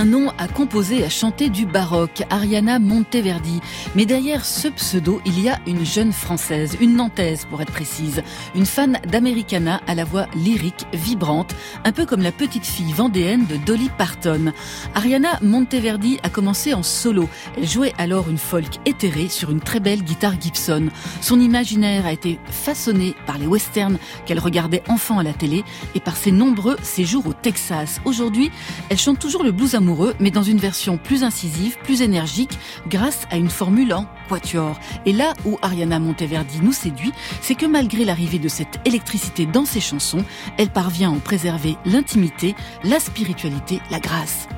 [0.00, 3.60] Un nom à composer à chanter du baroque, Ariana Monteverdi.
[3.94, 8.22] Mais derrière ce pseudo, il y a une jeune française, une nantaise pour être précise,
[8.54, 13.44] une fan d'Americana à la voix lyrique, vibrante, un peu comme la petite fille vendéenne
[13.44, 14.54] de Dolly Parton.
[14.94, 17.28] Ariana Monteverdi a commencé en solo.
[17.58, 20.88] Elle jouait alors une folk éthérée sur une très belle guitare Gibson.
[21.20, 25.62] Son imaginaire a été façonné par les westerns qu'elle regardait enfant à la télé
[25.94, 28.00] et par ses nombreux séjours au Texas.
[28.06, 28.50] Aujourd'hui,
[28.88, 33.26] elle chante toujours le blues amoureux, mais dans une version plus incisive, plus énergique, grâce
[33.30, 34.78] à une formule en quatuor.
[35.06, 39.64] Et là où Ariana Monteverdi nous séduit, c'est que malgré l'arrivée de cette électricité dans
[39.64, 40.24] ses chansons,
[40.58, 44.48] elle parvient à en préserver l'intimité, la spiritualité, la grâce.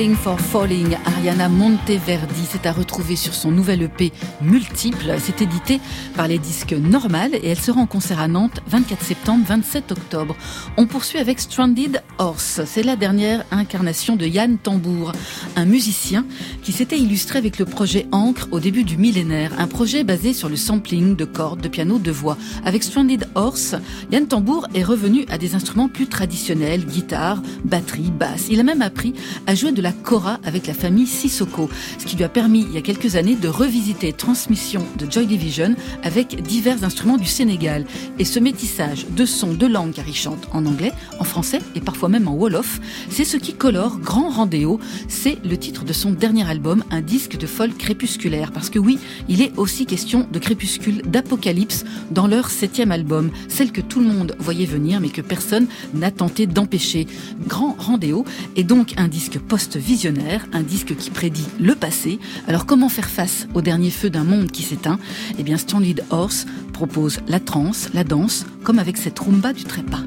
[0.00, 5.14] For Falling, Ariana Monteverdi, c'est à retrouver sur son nouvel EP Multiple.
[5.18, 5.78] C'est édité
[6.16, 10.36] par les disques Normal et elle sera en concert à Nantes 24 septembre, 27 octobre.
[10.78, 12.62] On poursuit avec Stranded Horse.
[12.64, 15.12] C'est la dernière incarnation de Yann Tambour,
[15.54, 16.24] un musicien
[16.62, 20.48] qui s'était illustré avec le projet Ancre au début du millénaire, un projet basé sur
[20.48, 22.38] le sampling de cordes, de piano, de voix.
[22.64, 23.74] Avec Stranded Horse,
[24.10, 28.46] Yann Tambour est revenu à des instruments plus traditionnels, guitare, batterie, basse.
[28.48, 29.12] Il a même appris
[29.46, 32.72] à jouer de la kora avec la famille Sissoko, ce qui lui a permis il
[32.72, 37.84] y a quelques années de revisiter Transmission de Joy Division avec divers instruments du Sénégal.
[38.18, 41.80] Et ce métissage de sons, de langues, car il chante en anglais, en français et
[41.80, 44.80] parfois même en wolof, c'est ce qui colore Grand Rendéo.
[45.08, 48.52] C'est le titre de son dernier album, un disque de folk crépusculaire.
[48.52, 48.98] Parce que oui,
[49.28, 54.06] il est aussi question de crépuscule, d'apocalypse dans leur septième album, celle que tout le
[54.06, 57.06] monde voyait venir mais que personne n'a tenté d'empêcher.
[57.46, 58.24] Grand Rendéo
[58.56, 59.38] est donc un disque
[59.70, 62.18] post-visionnaire, un disque qui prédit le passé.
[62.48, 64.98] Alors comment faire face au dernier feu d'un monde qui s'éteint?
[65.38, 70.02] Eh bien, Stranded Horse propose la trance, la danse, comme avec cette rumba du trépas.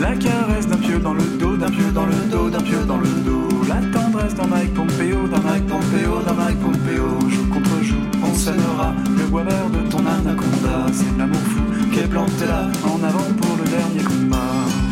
[0.00, 2.98] La caresse d'un pieu dans le dos, d'un pieu dans le dos, d'un pieu dans
[2.98, 3.48] le dos.
[3.68, 7.28] La tendresse d'un Mike Pompeo, d'un Mike Pompeo, d'un Mike Pompeo.
[7.28, 10.86] Joue contre joue, on sonnera le bois vert de ton anaconda.
[10.92, 14.87] C'est l'amour fou qui est planté là, en avant pour le dernier combat.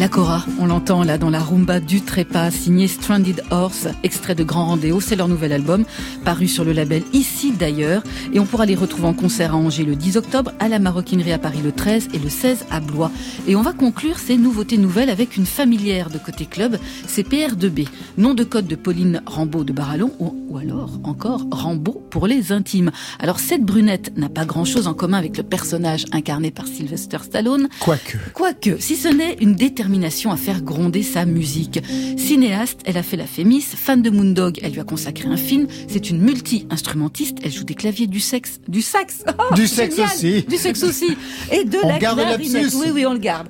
[0.00, 4.42] La Cora, on l'entend là dans la rumba du trépas, signé Stranded Horse, extrait de
[4.42, 5.84] Grand Rendéo, c'est leur nouvel album,
[6.24, 9.84] paru sur le label ici d'ailleurs, et on pourra les retrouver en concert à Angers
[9.84, 13.12] le 10 octobre, à la Maroquinerie à Paris le 13 et le 16 à Blois.
[13.46, 17.86] Et on va conclure ces nouveautés nouvelles avec une familière de côté club, c'est PR2B,
[18.16, 22.52] nom de code de Pauline Rambaud de Barallon, ou, ou alors encore Rambaud pour les
[22.52, 22.90] intimes.
[23.18, 27.18] Alors cette brunette n'a pas grand chose en commun avec le personnage incarné par Sylvester
[27.22, 27.68] Stallone.
[27.80, 28.16] Quoique.
[28.32, 31.80] Quoique, si ce n'est une détermination détermination à faire gronder sa musique.
[32.16, 35.66] Cinéaste, elle a fait la Fémis, fan de Moondog, elle lui a consacré un film.
[35.88, 40.12] C'est une multi-instrumentiste, elle joue des claviers, du sexe, du sax, Oh, Du sexe génial
[40.14, 40.42] aussi.
[40.48, 41.16] du sexe aussi,
[41.50, 42.40] et de On la clarinette.
[42.40, 43.48] Oui, oui, on le garde.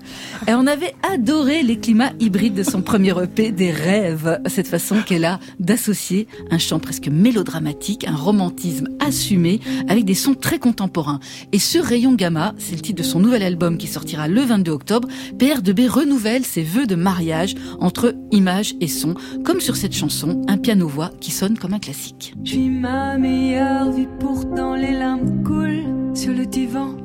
[0.48, 4.96] Et on avait adoré les climats hybrides de son premier EP, des rêves, cette façon
[5.06, 11.20] qu'elle a d'associer un chant presque mélodramatique, un romantisme assumé, avec des sons très contemporains.
[11.52, 14.70] Et sur Rayon Gamma, c'est le titre de son nouvel album qui sortira le 22
[14.72, 19.14] octobre, PR2B renouvelle ses vœux de mariage entre image et son,
[19.44, 22.34] comme sur cette chanson, un piano-voix qui sonne comme un classique.
[22.44, 26.96] Je vis ma meilleure vie, pourtant les larmes coulent sur le divan.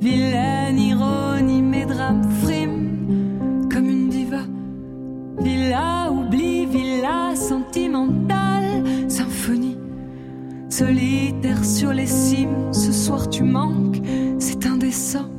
[0.00, 4.42] Vilaine ironie, mes drames friment comme une diva.
[5.40, 9.78] Villa oubli, villa sentimentale, symphonie.
[10.68, 14.00] Solitaire sur les cimes, ce soir tu manques,
[14.38, 15.31] c'est indécent.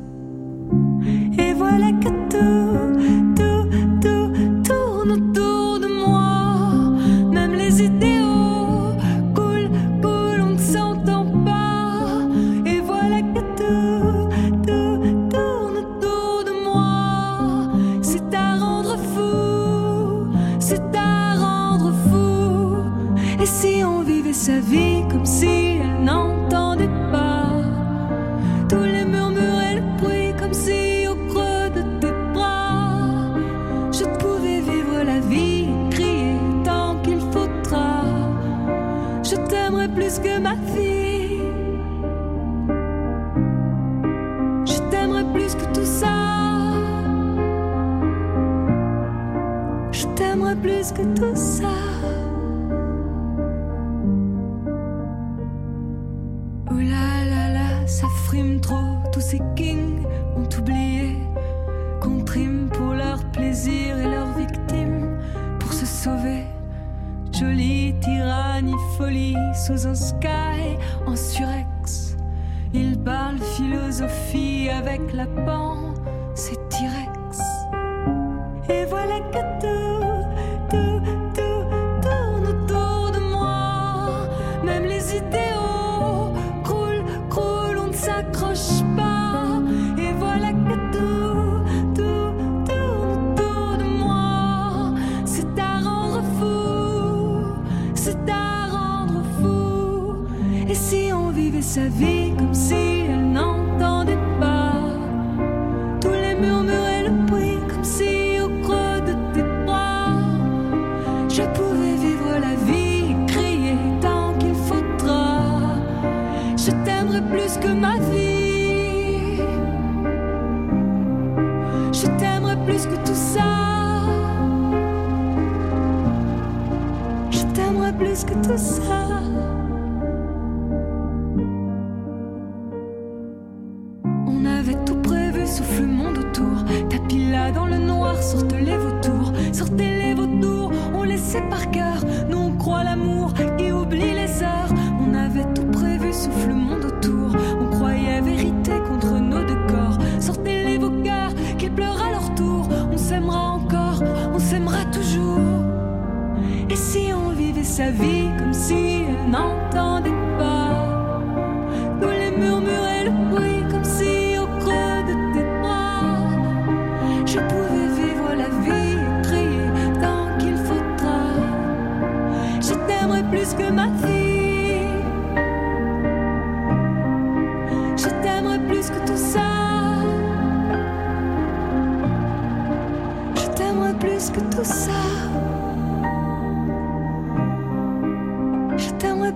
[101.76, 102.13] On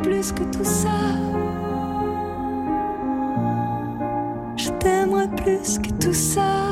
[0.03, 0.89] plus que tout ça
[4.57, 6.69] Je t'aimerai plus que tout ça.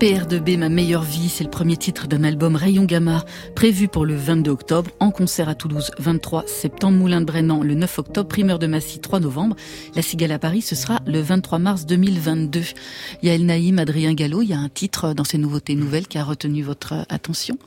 [0.00, 3.22] PR2B, ma meilleure vie, c'est le premier titre d'un album Rayon Gamma,
[3.54, 7.74] prévu pour le 22 octobre, en concert à Toulouse 23 septembre, Moulin de Brennan le
[7.74, 9.56] 9 octobre, Primeur de Massy 3 novembre,
[9.94, 12.62] La Cigale à Paris, ce sera le 23 mars 2022.
[13.22, 16.24] Yael Naïm, Adrien Gallo, il y a un titre dans ces nouveautés nouvelles qui a
[16.24, 17.58] retenu votre attention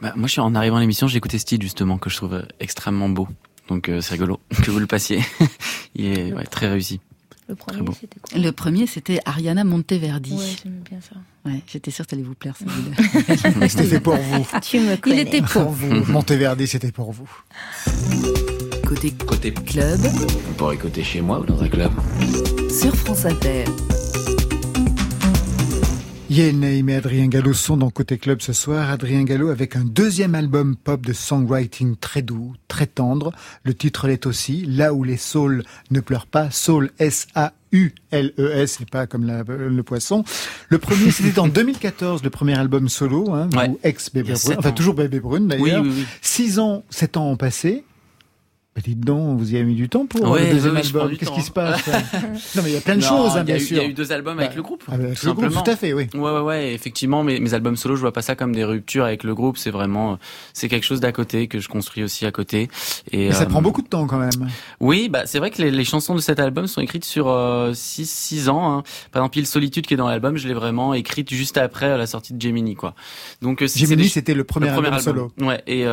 [0.00, 2.16] Bah, moi, je suis en arrivant à l'émission, j'ai écouté ce titre justement que je
[2.16, 3.28] trouve euh, extrêmement beau.
[3.68, 5.20] Donc euh, c'est rigolo que vous le passiez.
[5.94, 7.00] Il est ouais, très réussi.
[7.48, 8.38] Le premier, c'était quoi?
[8.38, 10.34] Le premier, c'était Ariana Monteverdi.
[10.34, 11.16] Ouais, j'aime bien ça.
[11.50, 13.68] Ouais, j'étais sûre que ça allait vous plaire, celui-là.
[13.68, 14.46] C'était fait pour vous.
[14.60, 16.04] Tu me Il était pour vous.
[16.12, 17.30] Monteverdi, c'était pour vous.
[18.86, 19.98] Côté Côté club,
[20.50, 21.90] On pourrait écouter chez moi ou dans un club?
[22.70, 23.64] sur France Inter.
[26.30, 28.90] Yael Naïm et Adrien Gallo sont dans Côté Club ce soir.
[28.90, 33.32] Adrien Gallo avec un deuxième album pop de songwriting très doux, très tendre.
[33.64, 38.84] Le titre l'est aussi, Là où les saules ne pleurent pas, Soul S-A U-L-E-S et
[38.84, 40.22] pas comme le poisson.
[40.68, 44.94] Le premier, c'était en 2014, le premier album solo, hein, ou ex-Bébé Brune, enfin toujours
[44.94, 45.82] Bébé Brune d'ailleurs.
[45.82, 46.06] Oui, oui, oui.
[46.20, 47.84] Six ans, sept ans ont passé.
[48.84, 51.16] Dites donc, vous y avez mis du temps pour le deuxième album.
[51.16, 51.86] Qu'est-ce qui se passe
[52.56, 53.76] Non, mais il y a plein de choses, hein, bien sûr.
[53.78, 54.84] Il y a eu deux albums avec bah, le groupe.
[54.88, 56.08] Ah, tout, le groupe, tout à fait, oui.
[56.14, 56.74] Ouais, ouais, ouais.
[56.74, 59.58] Effectivement, mes, mes albums solo, je vois pas ça comme des ruptures avec le groupe.
[59.58, 60.18] C'est vraiment,
[60.52, 62.68] c'est quelque chose d'à côté que je construis aussi à côté.
[63.12, 64.30] Et, ça prend euh, beaucoup de temps quand même.
[64.80, 67.30] Oui, bah c'est vrai que les, les, chansons de cet album sont écrites sur 6
[67.30, 68.72] euh, six, ans.
[68.72, 68.82] Hein.
[69.12, 72.06] Par exemple, Il Solitude qui est dans l'album, je l'ai vraiment écrite juste après la
[72.06, 72.94] sortie de Gemini, quoi.
[73.42, 75.32] Donc euh, Gemini, c'était le premier, album, solo.
[75.40, 75.84] Ouais, et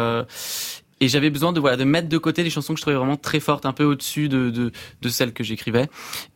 [1.02, 3.18] et j'avais besoin de voilà de mettre de côté les chansons que je trouvais vraiment
[3.18, 4.72] très fortes, un peu au-dessus de, de,
[5.02, 5.90] de celles que j'écrivais.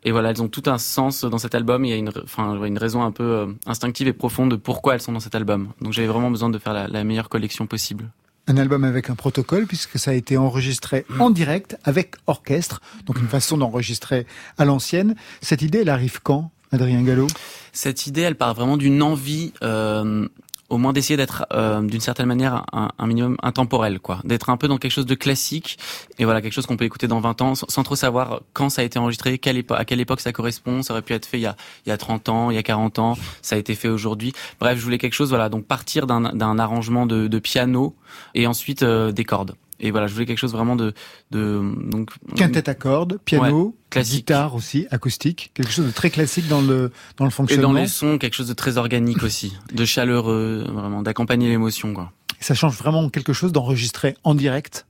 [0.04, 1.86] Et voilà, elles ont tout un sens dans cet album.
[1.86, 4.96] Il y a une enfin une raison un peu euh, instinctive et profonde de pourquoi
[4.96, 5.70] elles sont dans cet album.
[5.82, 8.10] Donc j'avais vraiment besoin de faire la, la meilleure collection possible.
[8.48, 13.20] Un album avec un protocole puisque ça a été enregistré en direct avec orchestre, donc
[13.20, 14.26] une façon d'enregistrer
[14.58, 15.16] à l'ancienne.
[15.40, 17.28] Cette idée, elle arrive quand, Adrien Gallo?
[17.74, 20.28] Cette idée, elle part vraiment d'une envie euh,
[20.70, 24.58] au moins d'essayer d'être euh, d'une certaine manière un, un, minimum intemporel, quoi, d'être un
[24.58, 25.78] peu dans quelque chose de classique
[26.18, 28.82] et voilà quelque chose qu'on peut écouter dans 20 ans sans, trop savoir quand ça
[28.82, 29.40] a été enregistré,
[29.70, 31.56] à quelle époque ça correspond, ça aurait pu être fait il y a
[31.86, 34.34] il y a 30 ans, il y a 40 ans, ça a été fait aujourd'hui.
[34.60, 37.96] Bref, je voulais quelque chose voilà, donc partir d'un arrangement de, de, piano
[38.36, 39.56] et ensuite euh, des cordes.
[39.80, 40.94] Et voilà, je voulais quelque chose vraiment de,
[41.32, 46.62] de donc quintette à cordes, piano, guitare aussi, acoustique, quelque chose de très classique dans
[46.62, 47.70] le dans le fonctionnement.
[47.70, 51.94] Et dans les sons, quelque chose de très organique aussi, de chaleureux, vraiment d'accompagner l'émotion
[51.94, 52.12] quoi.
[52.40, 54.86] Et ça change vraiment quelque chose d'enregistrer en direct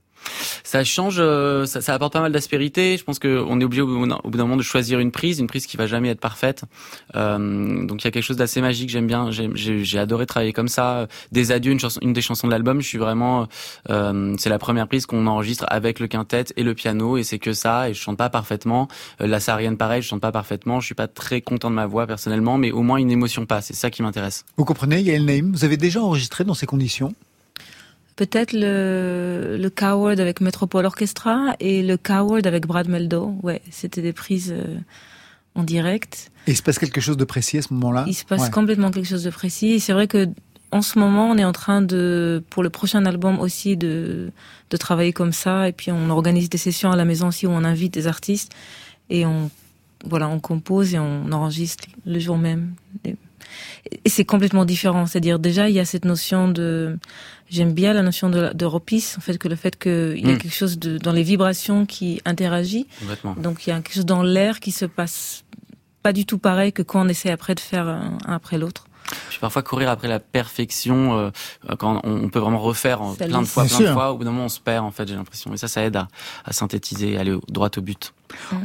[0.63, 2.97] ça change, euh, ça, ça, apporte pas mal d'aspérité.
[2.97, 5.65] Je pense qu'on est obligé au, bout d'un moment de choisir une prise, une prise
[5.65, 6.63] qui va jamais être parfaite.
[7.15, 8.89] Euh, donc il y a quelque chose d'assez magique.
[8.89, 11.07] J'aime bien, j'ai adoré travailler comme ça.
[11.32, 12.82] Des adieux, une, chanson, une des chansons de l'album.
[12.82, 13.47] Je suis vraiment,
[13.89, 17.39] euh, c'est la première prise qu'on enregistre avec le quintet et le piano, et c'est
[17.39, 17.89] que ça.
[17.89, 18.88] Et je chante pas parfaitement.
[19.22, 20.80] Euh, la Sarienne, pareil, je chante pas parfaitement.
[20.80, 23.67] Je suis pas très content de ma voix personnellement, mais au moins une émotion passe.
[23.67, 24.45] C'est ça qui m'intéresse.
[24.57, 27.13] Vous comprenez, Yael Naïm, vous avez déjà enregistré dans ces conditions?
[28.20, 33.34] Peut-être le, le Coward avec Metropole Orchestra et le Coward avec Brad Meldo.
[33.43, 34.78] Ouais, c'était des prises euh,
[35.55, 36.30] en direct.
[36.45, 38.03] Et il se passe quelque chose de précis à ce moment-là?
[38.07, 39.80] Il se passe complètement quelque chose de précis.
[39.80, 40.28] C'est vrai que
[40.72, 44.32] en ce moment, on est en train de, pour le prochain album aussi, de,
[44.70, 45.70] de travailler comme ça.
[45.70, 48.51] Et puis on organise des sessions à la maison aussi où on invite des artistes
[49.09, 49.49] et on,
[50.03, 52.74] voilà, on compose et on enregistre le jour même.
[54.06, 55.06] Et c'est complètement différent.
[55.06, 56.97] C'est-à-dire déjà, il y a cette notion de
[57.50, 60.36] J'aime bien la notion de, de repis, en fait, que le fait qu'il y a
[60.36, 60.38] hmm.
[60.38, 62.86] quelque chose de, dans les vibrations qui interagit.
[63.38, 65.43] Donc il y a quelque chose dans l'air qui se passe
[66.04, 68.86] pas du tout pareil que quand on essaie après de faire un après l'autre.
[69.30, 71.32] Puis parfois courir après la perfection, euh,
[71.80, 74.45] quand on, peut vraiment refaire plein de fois, plein de fois, au bout d'un moment
[74.45, 75.52] on se perd en fait, j'ai l'impression.
[75.52, 76.08] Et ça, ça aide à,
[76.45, 78.14] à synthétiser, aller droit au but.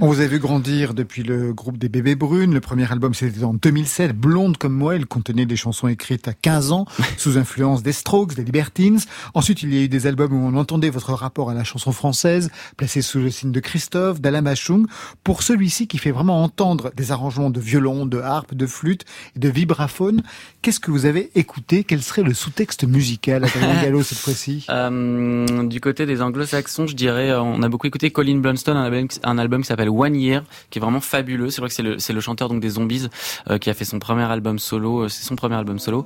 [0.00, 2.52] On vous a vu grandir depuis le groupe des Bébés Brunes.
[2.54, 4.12] Le premier album, c'était en 2007.
[4.16, 6.86] Blonde comme moi, elle contenait des chansons écrites à 15 ans,
[7.16, 8.98] sous influence des Strokes, des Libertines.
[9.34, 11.92] Ensuite, il y a eu des albums où on entendait votre rapport à la chanson
[11.92, 14.86] française, placé sous le signe de Christophe, d'Alain Machung.
[15.22, 19.04] Pour celui-ci qui fait vraiment entendre des arrangements de violon, de harpe, de flûte
[19.36, 20.22] et de vibraphone,
[20.62, 21.84] qu'est-ce que vous avez écouté?
[21.84, 24.66] Quel serait le sous-texte musical à Gallo cette fois-ci?
[24.70, 28.76] Euh, Du côté des anglo-saxons, je dirais, euh, on a beaucoup écouté Colin Blunstone,
[29.22, 31.50] un album qui s'appelle One Year, qui est vraiment fabuleux.
[31.50, 33.09] C'est vrai que c'est le, c'est le chanteur donc des Zombies
[33.50, 35.02] euh, qui a fait son premier album solo.
[35.05, 36.05] Euh, c'est son premier album solo.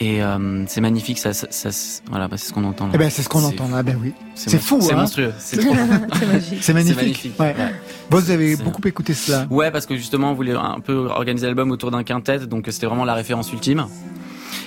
[0.00, 2.86] Et euh, c'est magnifique, ça, ça, ça voilà, bah, c'est ce qu'on entend.
[2.86, 2.92] Là.
[2.94, 3.82] Eh ben, c'est ce qu'on entend là.
[3.82, 6.58] Ben oui, c'est fou, c'est hein monstrueux, c'est magnifique.
[6.60, 7.32] C'est magnifique.
[7.36, 7.46] Ouais.
[7.46, 7.74] Ouais.
[8.08, 9.48] Vous avez beaucoup écouté cela.
[9.50, 12.86] Ouais, parce que justement, on voulait un peu organiser l'album autour d'un quintet, donc c'était
[12.86, 13.86] vraiment la référence ultime.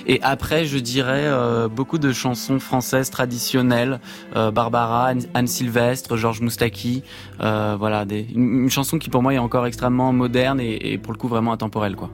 [0.06, 4.00] Et après, je dirais euh, beaucoup de chansons françaises traditionnelles,
[4.36, 7.02] euh, Barbara, Anne, Sylvestre, Georges Moustaki,
[7.40, 11.12] euh, voilà, des, une, chanson qui pour moi est encore extrêmement moderne et, et pour
[11.12, 12.10] le coup vraiment intemporelle, quoi.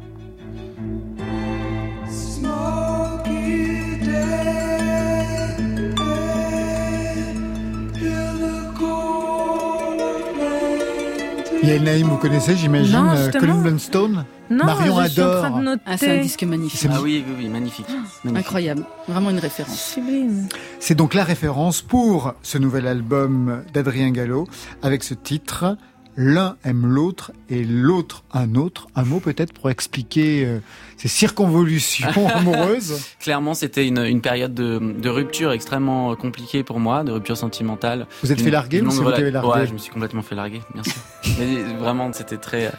[11.68, 15.60] Yael Naïm, vous connaissez, j'imagine, euh, Colin Blunstone non, Marion adore.
[15.84, 16.88] Ah, c'est un disque magnifique.
[16.90, 17.86] Ah oui, oui, oui, magnifique.
[18.24, 18.46] magnifique.
[18.46, 18.84] Incroyable.
[19.06, 19.78] Vraiment une référence.
[19.78, 20.48] Sublime.
[20.80, 24.48] C'est donc la référence pour ce nouvel album d'Adrien Gallo
[24.82, 25.76] avec ce titre
[26.18, 28.88] l'un aime l'autre et l'autre un autre.
[28.96, 30.58] Un mot peut-être pour expliquer euh,
[30.96, 33.00] ces circonvolutions amoureuses.
[33.20, 38.08] Clairement, c'était une, une, période de, de, rupture extrêmement compliquée pour moi, de rupture sentimentale.
[38.22, 40.60] Vous êtes fait larguer ou vous avez largué Ouais, je me suis complètement fait larguer,
[40.74, 41.00] bien sûr.
[41.38, 42.72] Mais vraiment, c'était très,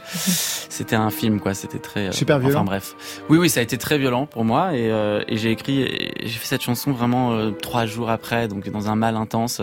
[0.80, 1.54] c'était un film quoi.
[1.54, 2.60] C'était très euh, super violent.
[2.60, 2.96] Enfin bref,
[3.30, 6.30] oui oui, ça a été très violent pour moi et, euh, et j'ai écrit, j'ai
[6.30, 9.62] fait cette chanson vraiment euh, trois jours après, donc dans un mal intense.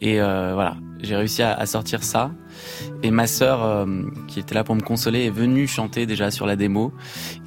[0.00, 2.30] et voilà, j'ai réussi à, à, sortir ça.
[3.02, 3.86] Et ma sœur,
[4.28, 6.92] qui était là pour me consoler, est venue chanter déjà sur la démo.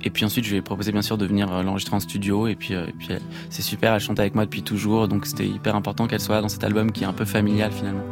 [0.03, 2.47] Et puis ensuite, je lui ai proposé bien sûr de venir l'enregistrer en studio.
[2.47, 3.09] Et puis, et puis
[3.49, 6.49] c'est super, elle chante avec moi depuis toujours, donc c'était hyper important qu'elle soit dans
[6.49, 8.03] cet album qui est un peu familial finalement.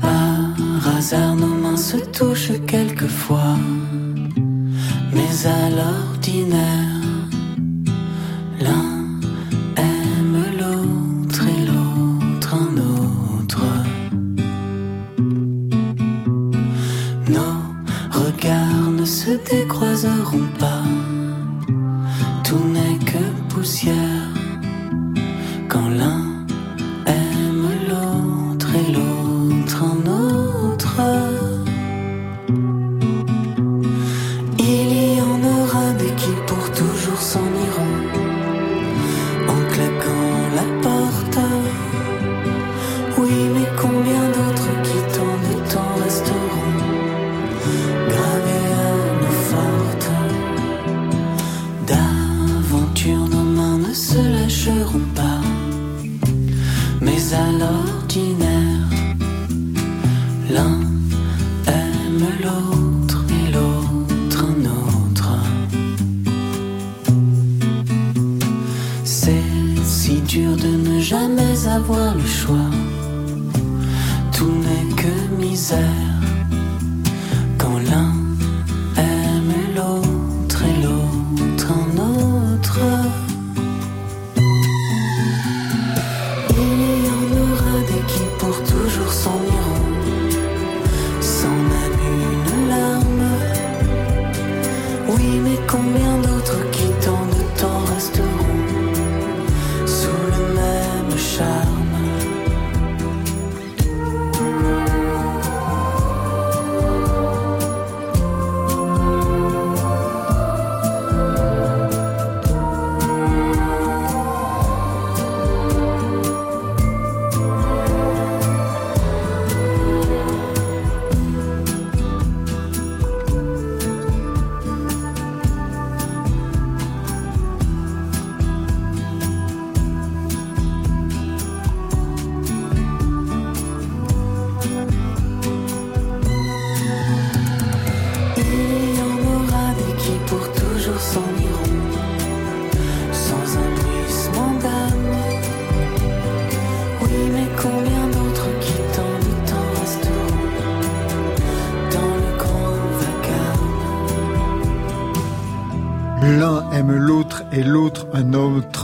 [0.00, 3.56] Par hasard, nos mains se touchent quelquefois,
[5.12, 6.89] mais à l'ordinaire,
[19.30, 20.82] se décroiseront pas,
[22.42, 23.24] tout n'est que
[23.54, 24.26] poussière.
[25.68, 26.09] Quand l'un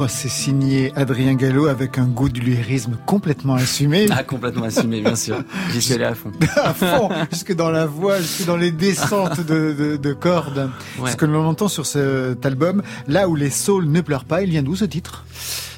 [0.09, 4.07] C'est signé Adrien Gallo avec un goût du lyrisme complètement assumé.
[4.11, 5.43] Ah, complètement assumé, bien sûr.
[5.73, 6.31] J'y suis allé à fond.
[6.57, 10.71] à fond, jusque dans la voix, jusque dans les descentes de, de, de cordes.
[10.99, 11.11] Ouais.
[11.11, 14.51] Ce que l'on entend sur cet album, là où les saules ne pleurent pas, il
[14.51, 15.25] vient d'où ce titre?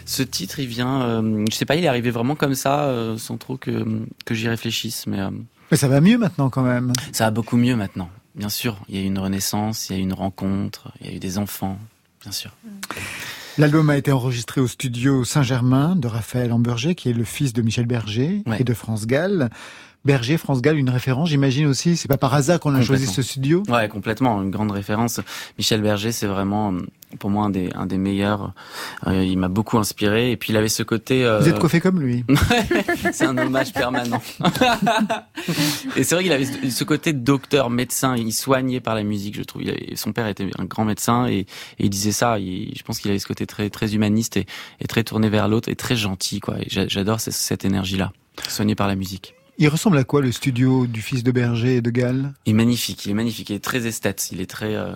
[0.05, 3.17] Ce titre, il vient, euh, je sais pas, il est arrivé vraiment comme ça, euh,
[3.19, 3.85] sans trop que,
[4.25, 5.21] que j'y réfléchisse, mais...
[5.21, 5.31] euh,
[5.71, 6.93] Mais ça va mieux maintenant quand même.
[7.13, 8.77] Ça va beaucoup mieux maintenant, bien sûr.
[8.89, 11.17] Il y a eu une renaissance, il y a eu une rencontre, il y a
[11.17, 11.79] eu des enfants,
[12.23, 12.53] bien sûr.
[13.59, 17.61] L'album a été enregistré au studio Saint-Germain de Raphaël Amberger, qui est le fils de
[17.61, 18.61] Michel Berger Ouais.
[18.61, 19.51] et de France Gall.
[20.05, 21.97] Berger, France Gall, une référence, j'imagine aussi.
[21.97, 23.63] C'est pas par hasard qu'on a choisi ce studio?
[23.69, 25.21] Ouais, complètement, une grande référence.
[25.59, 26.79] Michel Berger, c'est vraiment euh,
[27.19, 28.53] pour moi un des un des meilleurs.
[29.07, 31.25] Euh, il m'a beaucoup inspiré et puis il avait ce côté.
[31.25, 32.25] euh, Vous êtes coiffé comme lui.
[33.13, 34.23] c'est un hommage permanent.
[35.97, 38.17] et c'est vrai qu'il avait ce- côté docteur, médecin.
[38.17, 39.63] Il soignait par la musique, je trouve.
[39.63, 41.47] Il avait- son père était un grand médecin et, et
[41.81, 42.39] il disait ça.
[42.39, 44.47] Il- je pense qu'il avait ce côté très très humaniste et,
[44.81, 46.57] et très tourné vers l'autre et très gentil, quoi.
[46.69, 48.13] J'adore ce- cette énergie-là,
[48.49, 49.35] soigné par la musique.
[49.61, 52.33] Il ressemble à quoi le studio du fils de Berger et de Gall?
[52.47, 54.93] Il est magnifique, il est magnifique, il est très esthète, il est très euh,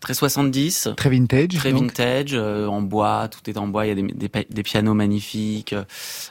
[0.00, 1.48] très 70, Très vintage.
[1.54, 1.82] très donc.
[1.82, 4.94] vintage, euh, en bois, tout est en bois, il y a des, des, des pianos
[4.94, 5.74] magnifiques,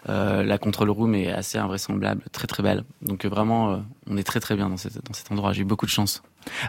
[0.09, 2.83] euh, la control room est assez invraisemblable, très très belle.
[3.03, 3.77] Donc euh, vraiment, euh,
[4.09, 6.23] on est très très bien dans, cette, dans cet endroit, j'ai eu beaucoup de chance.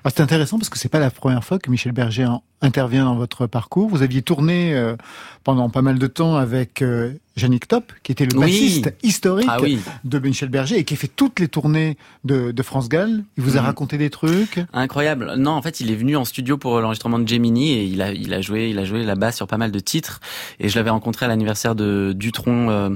[0.05, 3.05] Alors, c'est intéressant parce que c'est pas la première fois que Michel Berger en- intervient
[3.05, 3.89] dans votre parcours.
[3.89, 4.97] Vous aviez tourné euh,
[5.45, 8.41] pendant pas mal de temps avec euh, Yannick Top, qui était le Oui.
[8.47, 9.79] bassiste historique Ah oui.
[10.05, 13.23] de Michel Berger et qui a fait toutes les tournées de, de France Gall.
[13.37, 13.67] Il vous a Mhm.
[13.67, 14.61] raconté des trucs.
[14.73, 15.35] Incroyable.
[15.37, 18.13] Non, en fait, il est venu en studio pour l'enregistrement de Gemini et il a,
[18.13, 20.21] il a joué, il a joué là-bas sur pas mal de titres.
[20.59, 22.91] Et je l'avais rencontré à l'anniversaire de Dutron euh,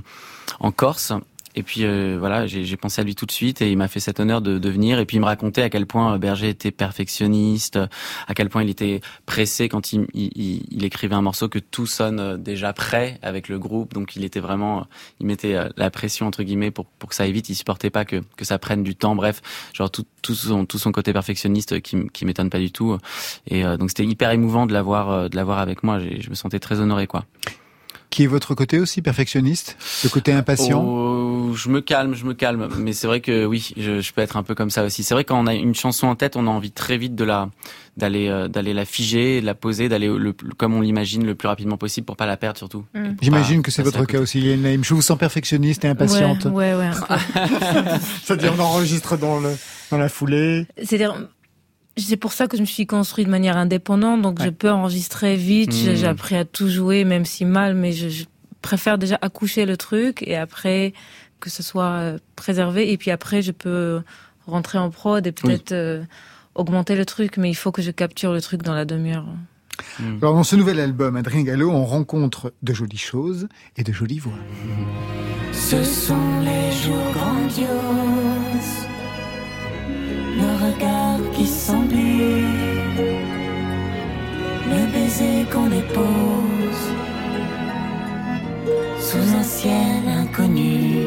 [0.61, 1.12] en Corse.
[1.55, 4.00] Et puis euh, voilà, j'ai pensé à lui tout de suite et il m'a fait
[4.00, 4.98] cet honneur de, de, venir.
[4.98, 7.78] Et puis il me racontait à quel point Berger était perfectionniste,
[8.26, 11.86] à quel point il était pressé quand il, il, il écrivait un morceau que tout
[11.86, 13.92] sonne déjà prêt avec le groupe.
[13.92, 14.86] Donc il était vraiment,
[15.20, 17.48] il mettait la pression entre guillemets pour pour que ça aille vite.
[17.50, 19.14] Il supportait pas que que ça prenne du temps.
[19.14, 19.42] Bref,
[19.74, 22.96] genre tout tout son tout son côté perfectionniste qui m'étonne pas du tout.
[23.46, 25.98] Et donc c'était hyper émouvant de l'avoir de l'avoir avec moi.
[25.98, 27.26] Je me sentais très honoré quoi
[28.12, 30.84] qui est votre côté aussi perfectionniste, le côté impatient?
[30.84, 34.20] Oh, Je me calme, je me calme, mais c'est vrai que oui, je, je, peux
[34.20, 35.02] être un peu comme ça aussi.
[35.02, 37.24] C'est vrai quand on a une chanson en tête, on a envie très vite de
[37.24, 37.48] la
[37.96, 41.48] d'aller euh, d'aller la figer, de la poser, d'aller le, comme on l'imagine le plus
[41.48, 42.84] rapidement possible pour pas la perdre surtout.
[42.94, 43.12] Mm.
[43.22, 46.44] J'imagine que c'est votre cas aussi, Yann Je vous sens perfectionniste et impatiente.
[46.44, 46.90] Ouais, ouais, ouais.
[48.24, 49.56] C'est-à-dire on enregistre dans le
[49.90, 50.66] dans la foulée.
[50.76, 51.16] C'est-à-dire
[51.97, 55.36] c'est pour ça que je me suis construit de manière indépendante, donc je peux enregistrer
[55.36, 55.72] vite.
[55.72, 56.11] J'ai hmm.
[56.11, 58.24] appris à tout jouer, même si mal, mais je,
[58.62, 60.95] préfère déjà accoucher le truc et après
[61.40, 62.93] que ce soit euh, préservé.
[62.93, 64.01] Et puis après, je peux
[64.47, 66.05] rentrer en prod et peut-être euh,
[66.55, 69.26] augmenter le truc, mais il faut que je capture le truc dans la demi-heure.
[69.99, 70.18] Hmm.
[70.22, 74.20] Alors dans ce nouvel album, Adrien Gallo, on rencontre de jolies choses et de jolies
[74.20, 74.32] voix.
[75.53, 78.82] Ce sont les jours grandioses
[80.83, 81.45] regard qui
[84.68, 86.85] le baiser qu'on dépose
[88.99, 91.07] sous un ciel inconnu.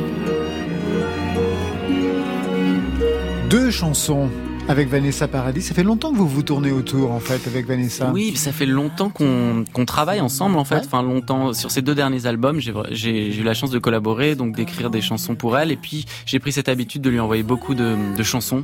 [3.49, 4.29] Deux chansons
[4.67, 5.61] avec Vanessa Paradis.
[5.61, 8.11] Ça fait longtemps que vous vous tournez autour, en fait, avec Vanessa.
[8.11, 10.83] Oui, ça fait longtemps qu'on qu'on travaille ensemble, en fait.
[10.85, 11.53] Enfin, longtemps.
[11.53, 12.59] Sur ces deux derniers albums,
[12.91, 15.71] j'ai eu la chance de collaborer, donc d'écrire des chansons pour elle.
[15.71, 18.63] Et puis, j'ai pris cette habitude de lui envoyer beaucoup de, de chansons.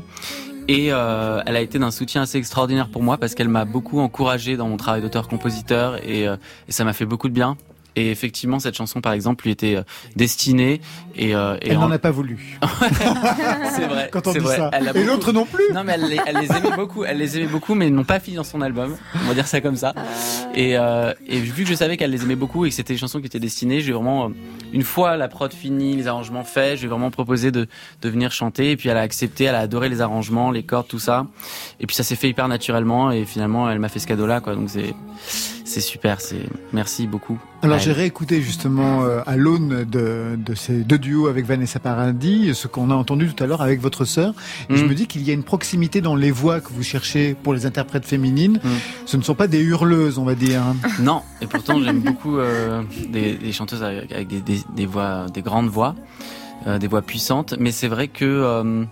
[0.71, 3.99] Et euh, elle a été d'un soutien assez extraordinaire pour moi parce qu'elle m'a beaucoup
[3.99, 6.37] encouragé dans mon travail d'auteur-compositeur et, euh,
[6.69, 7.57] et ça m'a fait beaucoup de bien.
[7.95, 9.83] Et effectivement, cette chanson, par exemple, lui était euh,
[10.15, 10.81] destinée.
[11.15, 12.59] Et, euh, et elle n'en a pas voulu.
[13.75, 14.09] c'est vrai.
[14.11, 14.57] Quand on dit vrai.
[14.57, 14.71] ça.
[14.95, 15.63] et l'autre non plus.
[15.73, 17.03] Non, mais elle, elle, les aimait beaucoup.
[17.03, 18.95] Elle les aimait beaucoup, mais n'ont pas fini dans son album.
[19.15, 19.93] On va dire ça comme ça.
[20.55, 22.99] Et, euh, et vu que je savais qu'elle les aimait beaucoup et que c'était des
[22.99, 24.29] chansons qui étaient destinées, j'ai vraiment, euh,
[24.73, 27.67] une fois la prod finie, les arrangements faits, j'ai vraiment proposé de,
[28.01, 28.71] de venir chanter.
[28.71, 31.27] Et puis elle a accepté, elle a adoré les arrangements, les cordes, tout ça.
[31.79, 33.11] Et puis ça s'est fait hyper naturellement.
[33.11, 34.55] Et finalement, elle m'a fait ce cadeau-là, quoi.
[34.55, 34.93] Donc c'est
[35.71, 37.39] c'est super, c'est merci beaucoup.
[37.61, 42.53] Alors j'ai réécouté justement euh, à l'aune de, de, ces deux duos avec Vanessa Paradis,
[42.55, 44.33] ce qu'on a entendu tout à l'heure avec votre sœur.
[44.69, 44.87] Et je mm.
[44.87, 47.65] me dis qu'il y a une proximité dans les voix que vous cherchez pour les
[47.65, 48.59] interprètes féminines.
[48.63, 48.69] Mm.
[49.05, 50.61] Ce ne sont pas des hurleuses, on va dire.
[50.99, 55.41] Non, et pourtant j'aime beaucoup euh, des, des, chanteuses avec, des, des, des, voix, des
[55.41, 55.95] grandes voix,
[56.67, 57.55] euh, des voix puissantes.
[57.59, 58.83] Mais c'est vrai que euh,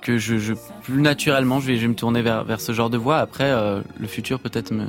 [0.00, 2.90] que je, je, plus naturellement je vais, je vais me tourner vers, vers ce genre
[2.90, 3.18] de voix.
[3.18, 4.86] Après, euh, le futur peut-être me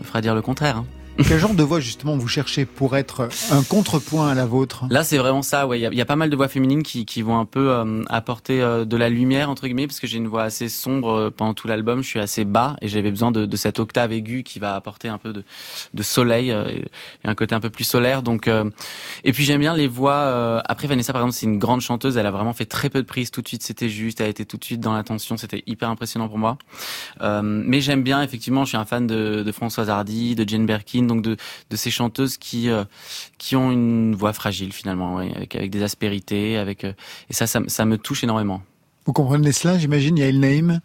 [0.00, 0.78] me fera dire le contraire.
[0.78, 0.86] Hein.
[1.16, 4.84] Quel genre de voix justement vous cherchez pour être un contrepoint à la vôtre?
[4.90, 5.64] Là, c'est vraiment ça.
[5.66, 8.02] Ouais, il y, a pas mal de voix féminines qui, qui vont un peu euh,
[8.08, 11.30] apporter euh, de la lumière entre guillemets, parce que j'ai une voix assez sombre euh,
[11.30, 12.02] pendant tout l'album.
[12.02, 15.06] Je suis assez bas et j'avais besoin de, de, cette octave aiguë qui va apporter
[15.06, 15.44] un peu de,
[15.94, 16.84] de soleil et,
[17.24, 18.22] un côté un peu plus solaire.
[18.22, 18.50] Donc,
[19.22, 20.60] et puis j'aime bien les voix.
[20.66, 22.16] après Vanessa, par exemple, c'est une grande chanteuse.
[22.16, 23.62] Elle a vraiment fait très peu de prises tout de suite.
[23.62, 24.20] C'était juste.
[24.20, 25.36] Elle été tout de suite dans l'attention.
[25.36, 26.58] C'était hyper impressionnant pour moi.
[27.22, 28.64] mais j'aime bien effectivement.
[28.64, 31.36] Je suis un fan de, de Françoise Hardy, de Jane Birkin, donc de,
[31.70, 32.84] de ces chanteuses qui euh,
[33.38, 36.92] qui ont une voix fragile finalement, avec, avec des aspérités, avec euh,
[37.30, 38.62] et ça, ça, ça, me touche énormément.
[39.06, 40.16] Vous comprenez cela J'imagine.
[40.16, 40.80] Il y a name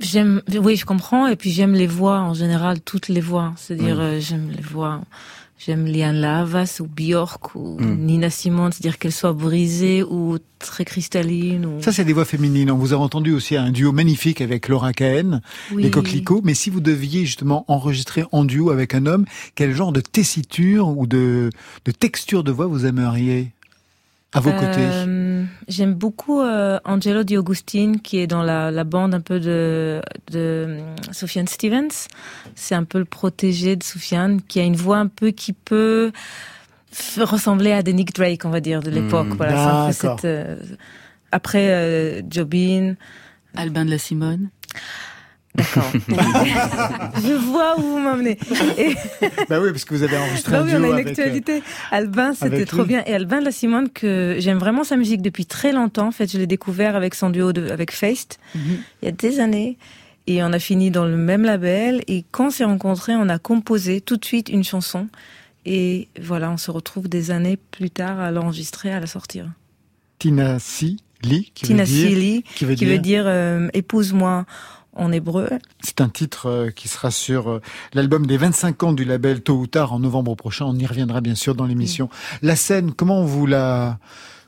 [0.00, 3.52] J'aime, oui, je comprends, et puis j'aime les voix en général, toutes les voix.
[3.56, 5.00] C'est-à-dire, euh, j'aime les voix
[5.58, 7.96] J'aime Liane Lavas ou Björk ou hmm.
[7.98, 11.66] Nina Simone, c'est-à-dire qu'elle soit brisée ou très cristalline.
[11.66, 11.82] Ou...
[11.82, 12.70] Ça, c'est des voix féminines.
[12.70, 15.40] On vous a entendu aussi un duo magnifique avec Laura Cahen,
[15.74, 16.42] les Coquelicots.
[16.44, 19.24] Mais si vous deviez justement enregistrer en duo avec un homme,
[19.56, 21.50] quel genre de tessiture ou de,
[21.84, 23.52] de texture de voix vous aimeriez?
[24.34, 28.84] À vos côtés euh, J'aime beaucoup euh, Angelo Di Augustine qui est dans la, la
[28.84, 30.80] bande un peu de, de euh,
[31.12, 32.08] Sofiane Stevens.
[32.54, 36.12] C'est un peu le protégé de Sofiane qui a une voix un peu qui peut
[37.18, 39.28] ressembler à des Nick Drake, on va dire, de l'époque.
[39.28, 39.36] Hmm.
[39.36, 40.56] voilà, cette, euh,
[41.32, 42.94] après euh, Jobin.
[43.56, 44.50] Albin de la Simone.
[45.58, 45.90] D'accord.
[47.16, 48.38] je vois où vous m'emmenez.
[48.78, 48.94] Et...
[49.48, 51.56] bah oui, parce que vous avez enregistré bah oui, on a une actualité.
[51.56, 53.02] Euh, Albin, c'était trop bien.
[53.06, 56.06] Et Albin de la Simone, que j'aime vraiment sa musique depuis très longtemps.
[56.06, 58.78] En fait, je l'ai découvert avec son duo de, avec Feist, mhm.
[59.02, 59.76] il y a des années.
[60.28, 62.02] Et on a fini dans le même label.
[62.06, 65.08] Et quand on s'est rencontrés, on a composé tout de suite une chanson.
[65.64, 69.50] Et voilà, on se retrouve des années plus tard à l'enregistrer, à la sortir.
[70.18, 74.46] Tina Si qui Tina veut dire, qui veut dire, dire euh, épouse-moi
[74.98, 75.48] en hébreu.
[75.80, 77.60] C'est un titre euh, qui sera sur euh,
[77.94, 80.66] l'album des 25 ans du label Tôt ou Tard en novembre prochain.
[80.66, 82.08] On y reviendra bien sûr dans l'émission.
[82.42, 83.98] La scène, comment vous la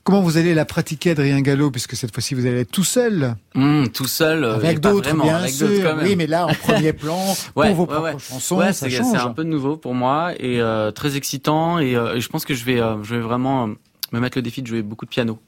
[0.03, 3.35] Comment vous allez la pratiquer, Adrien Gallo, puisque cette fois-ci vous allez être tout seul?
[3.55, 5.69] Mmh, Tout seul, euh, avec d'autres, bien avec sûr.
[6.03, 7.19] Oui, mais là en premier plan
[7.55, 11.79] pour vos propres chansons, ouais, c'est un peu nouveau pour moi et euh, très excitant.
[11.79, 13.69] Et, euh, et, je pense que je vais, je vais vraiment
[14.13, 15.39] me mettre le défi de jouer beaucoup de piano.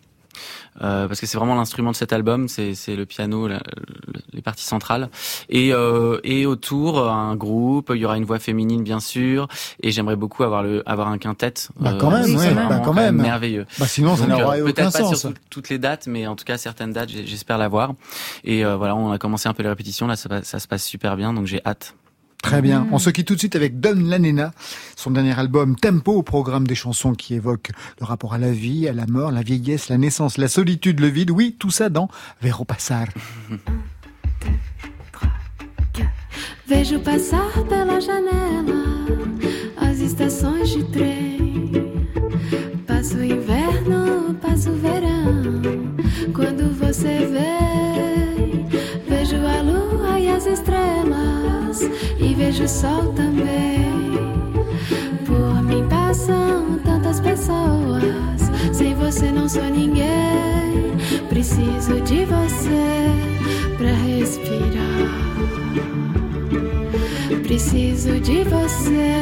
[0.81, 3.61] Euh, parce que c'est vraiment l'instrument de cet album, c'est le piano, la,
[4.33, 5.11] les parties centrales,
[5.49, 9.49] et, euh, et autour un groupe, il y aura une voix féminine bien sûr,
[9.83, 11.55] et j'aimerais beaucoup avoir le avoir un quintet.
[11.79, 13.67] Bah quand même, ouais, bah quand même, merveilleux.
[13.79, 14.93] Bah sinon ça n'aurait euh, aucun sens.
[14.93, 17.93] Peut-être pas sur toutes les dates, mais en tout cas certaines dates, j'espère l'avoir.
[18.45, 20.85] Et euh, voilà, on a commencé un peu les répétitions, là ça, ça se passe
[20.85, 21.95] super bien, donc j'ai hâte.
[22.43, 22.87] Très bien.
[22.91, 24.53] On se quitte tout de suite avec Don Lanena,
[24.97, 27.71] son dernier album Tempo, au programme des chansons qui évoquent
[28.01, 31.07] le rapport à la vie, à la mort, la vieillesse, la naissance, la solitude, le
[31.07, 31.31] vide.
[31.31, 32.09] Oui, tout ça dans
[32.43, 33.07] Vero Passar.
[36.73, 38.83] Vejo passar pela janela
[39.77, 42.09] as estações de trem.
[42.87, 45.63] Passo o inverno, passo o verão.
[46.33, 47.27] Quando você
[52.19, 53.91] e vejo o sol também.
[55.27, 58.43] Por mim passam tantas pessoas,
[58.73, 60.97] sem você não sou ninguém.
[61.29, 64.63] Preciso de você pra respirar.
[67.43, 69.13] Preciso de você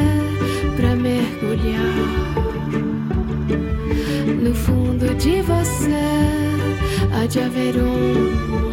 [0.77, 1.81] pra mergulhar
[4.43, 5.91] no fundo de você.
[7.13, 8.70] Há de haver um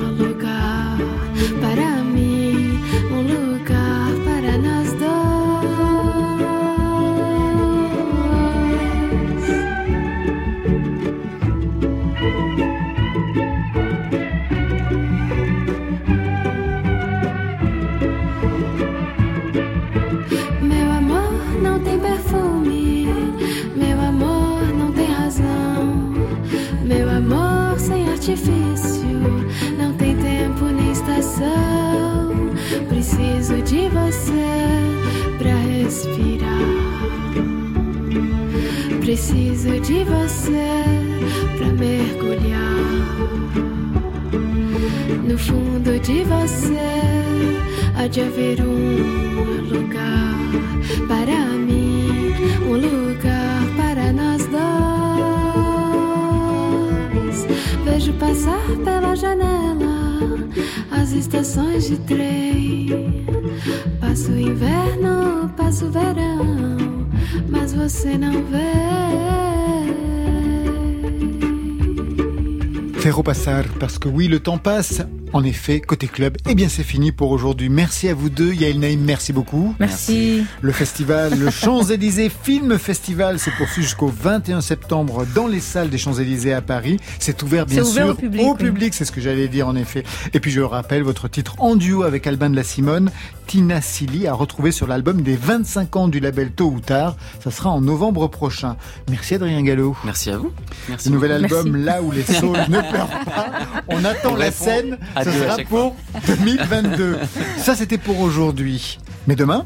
[73.16, 75.02] au passar, parce que oui, le temps passe.
[75.34, 77.70] En effet, côté club, eh bien c'est fini pour aujourd'hui.
[77.70, 78.54] Merci à vous deux.
[78.54, 79.76] Yael Naïm, merci beaucoup.
[79.80, 80.44] Merci.
[80.62, 85.98] Le festival, le Champs-Élysées Film Festival, se poursuit jusqu'au 21 septembre dans les salles des
[85.98, 86.98] Champs-Élysées à Paris.
[87.20, 88.12] C'est ouvert bien ouvert sûr
[88.48, 88.90] au public, oui.
[88.92, 90.04] c'est ce que j'allais dire en effet.
[90.34, 93.12] Et puis je rappelle votre titre en duo avec Albin de la Simone,
[93.48, 97.16] Tina Silly, à retrouver sur l'album des 25 ans du label Tôt ou Tard.
[97.44, 98.76] Ça sera en novembre prochain.
[99.10, 99.96] Merci Adrien Gallo.
[100.04, 100.52] Merci à vous.
[100.90, 101.56] Merci Le nouvel beaucoup.
[101.56, 101.86] album Merci.
[101.86, 103.52] Là où les saules ne pleurent pas.
[103.88, 104.98] On attend On la répond scène.
[105.18, 105.96] À Ce deux à sera chaque pour
[106.28, 107.18] 2022.
[107.58, 109.00] Ça, c'était pour aujourd'hui.
[109.28, 109.66] Mais demain,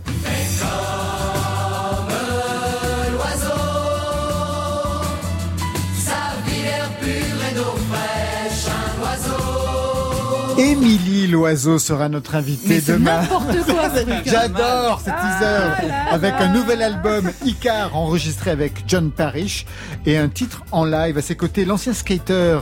[10.62, 13.24] Émilie Loiseau sera notre invitée demain.
[13.52, 14.30] ce.
[14.30, 19.66] J'adore ce Ah teaser avec un nouvel album Icar enregistré avec John Parrish
[20.06, 21.66] et un titre en live à ses côtés.
[21.66, 22.60] L'ancien skater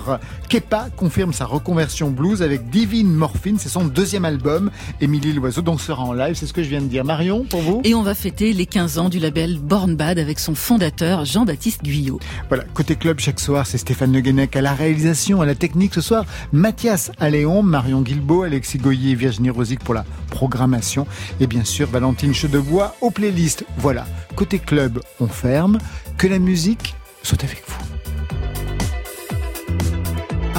[0.48, 3.58] Kepa confirme sa reconversion blues avec Divine Morphine.
[3.60, 4.72] C'est son deuxième album.
[5.02, 6.36] Émilie Loiseau donc sera en live.
[6.36, 7.04] C'est ce que je viens de dire.
[7.04, 7.82] Marion, pour vous?
[7.84, 11.84] Et on va fêter les 15 ans du label Born Bad avec son fondateur Jean-Baptiste
[11.84, 12.22] Guyot.
[12.48, 15.94] Voilà, côté club chaque soir, c'est Stéphane Le Guenec à la réalisation, à la technique
[15.94, 16.24] ce soir,
[16.54, 21.08] Mathias Alléon, Marion Guilbeault, Alexis Goyer et Virginie Rosic pour la programmation
[21.40, 23.66] et bien sûr Valentine Chedebois aux playlists.
[23.78, 25.80] Voilà, côté club, on ferme,
[26.18, 27.90] que la musique soit avec vous.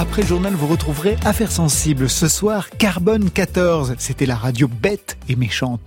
[0.01, 2.09] Après le journal, vous retrouverez Affaires sensibles.
[2.09, 3.93] Ce soir, Carbone 14.
[3.99, 5.79] C'était la radio bête et méchante.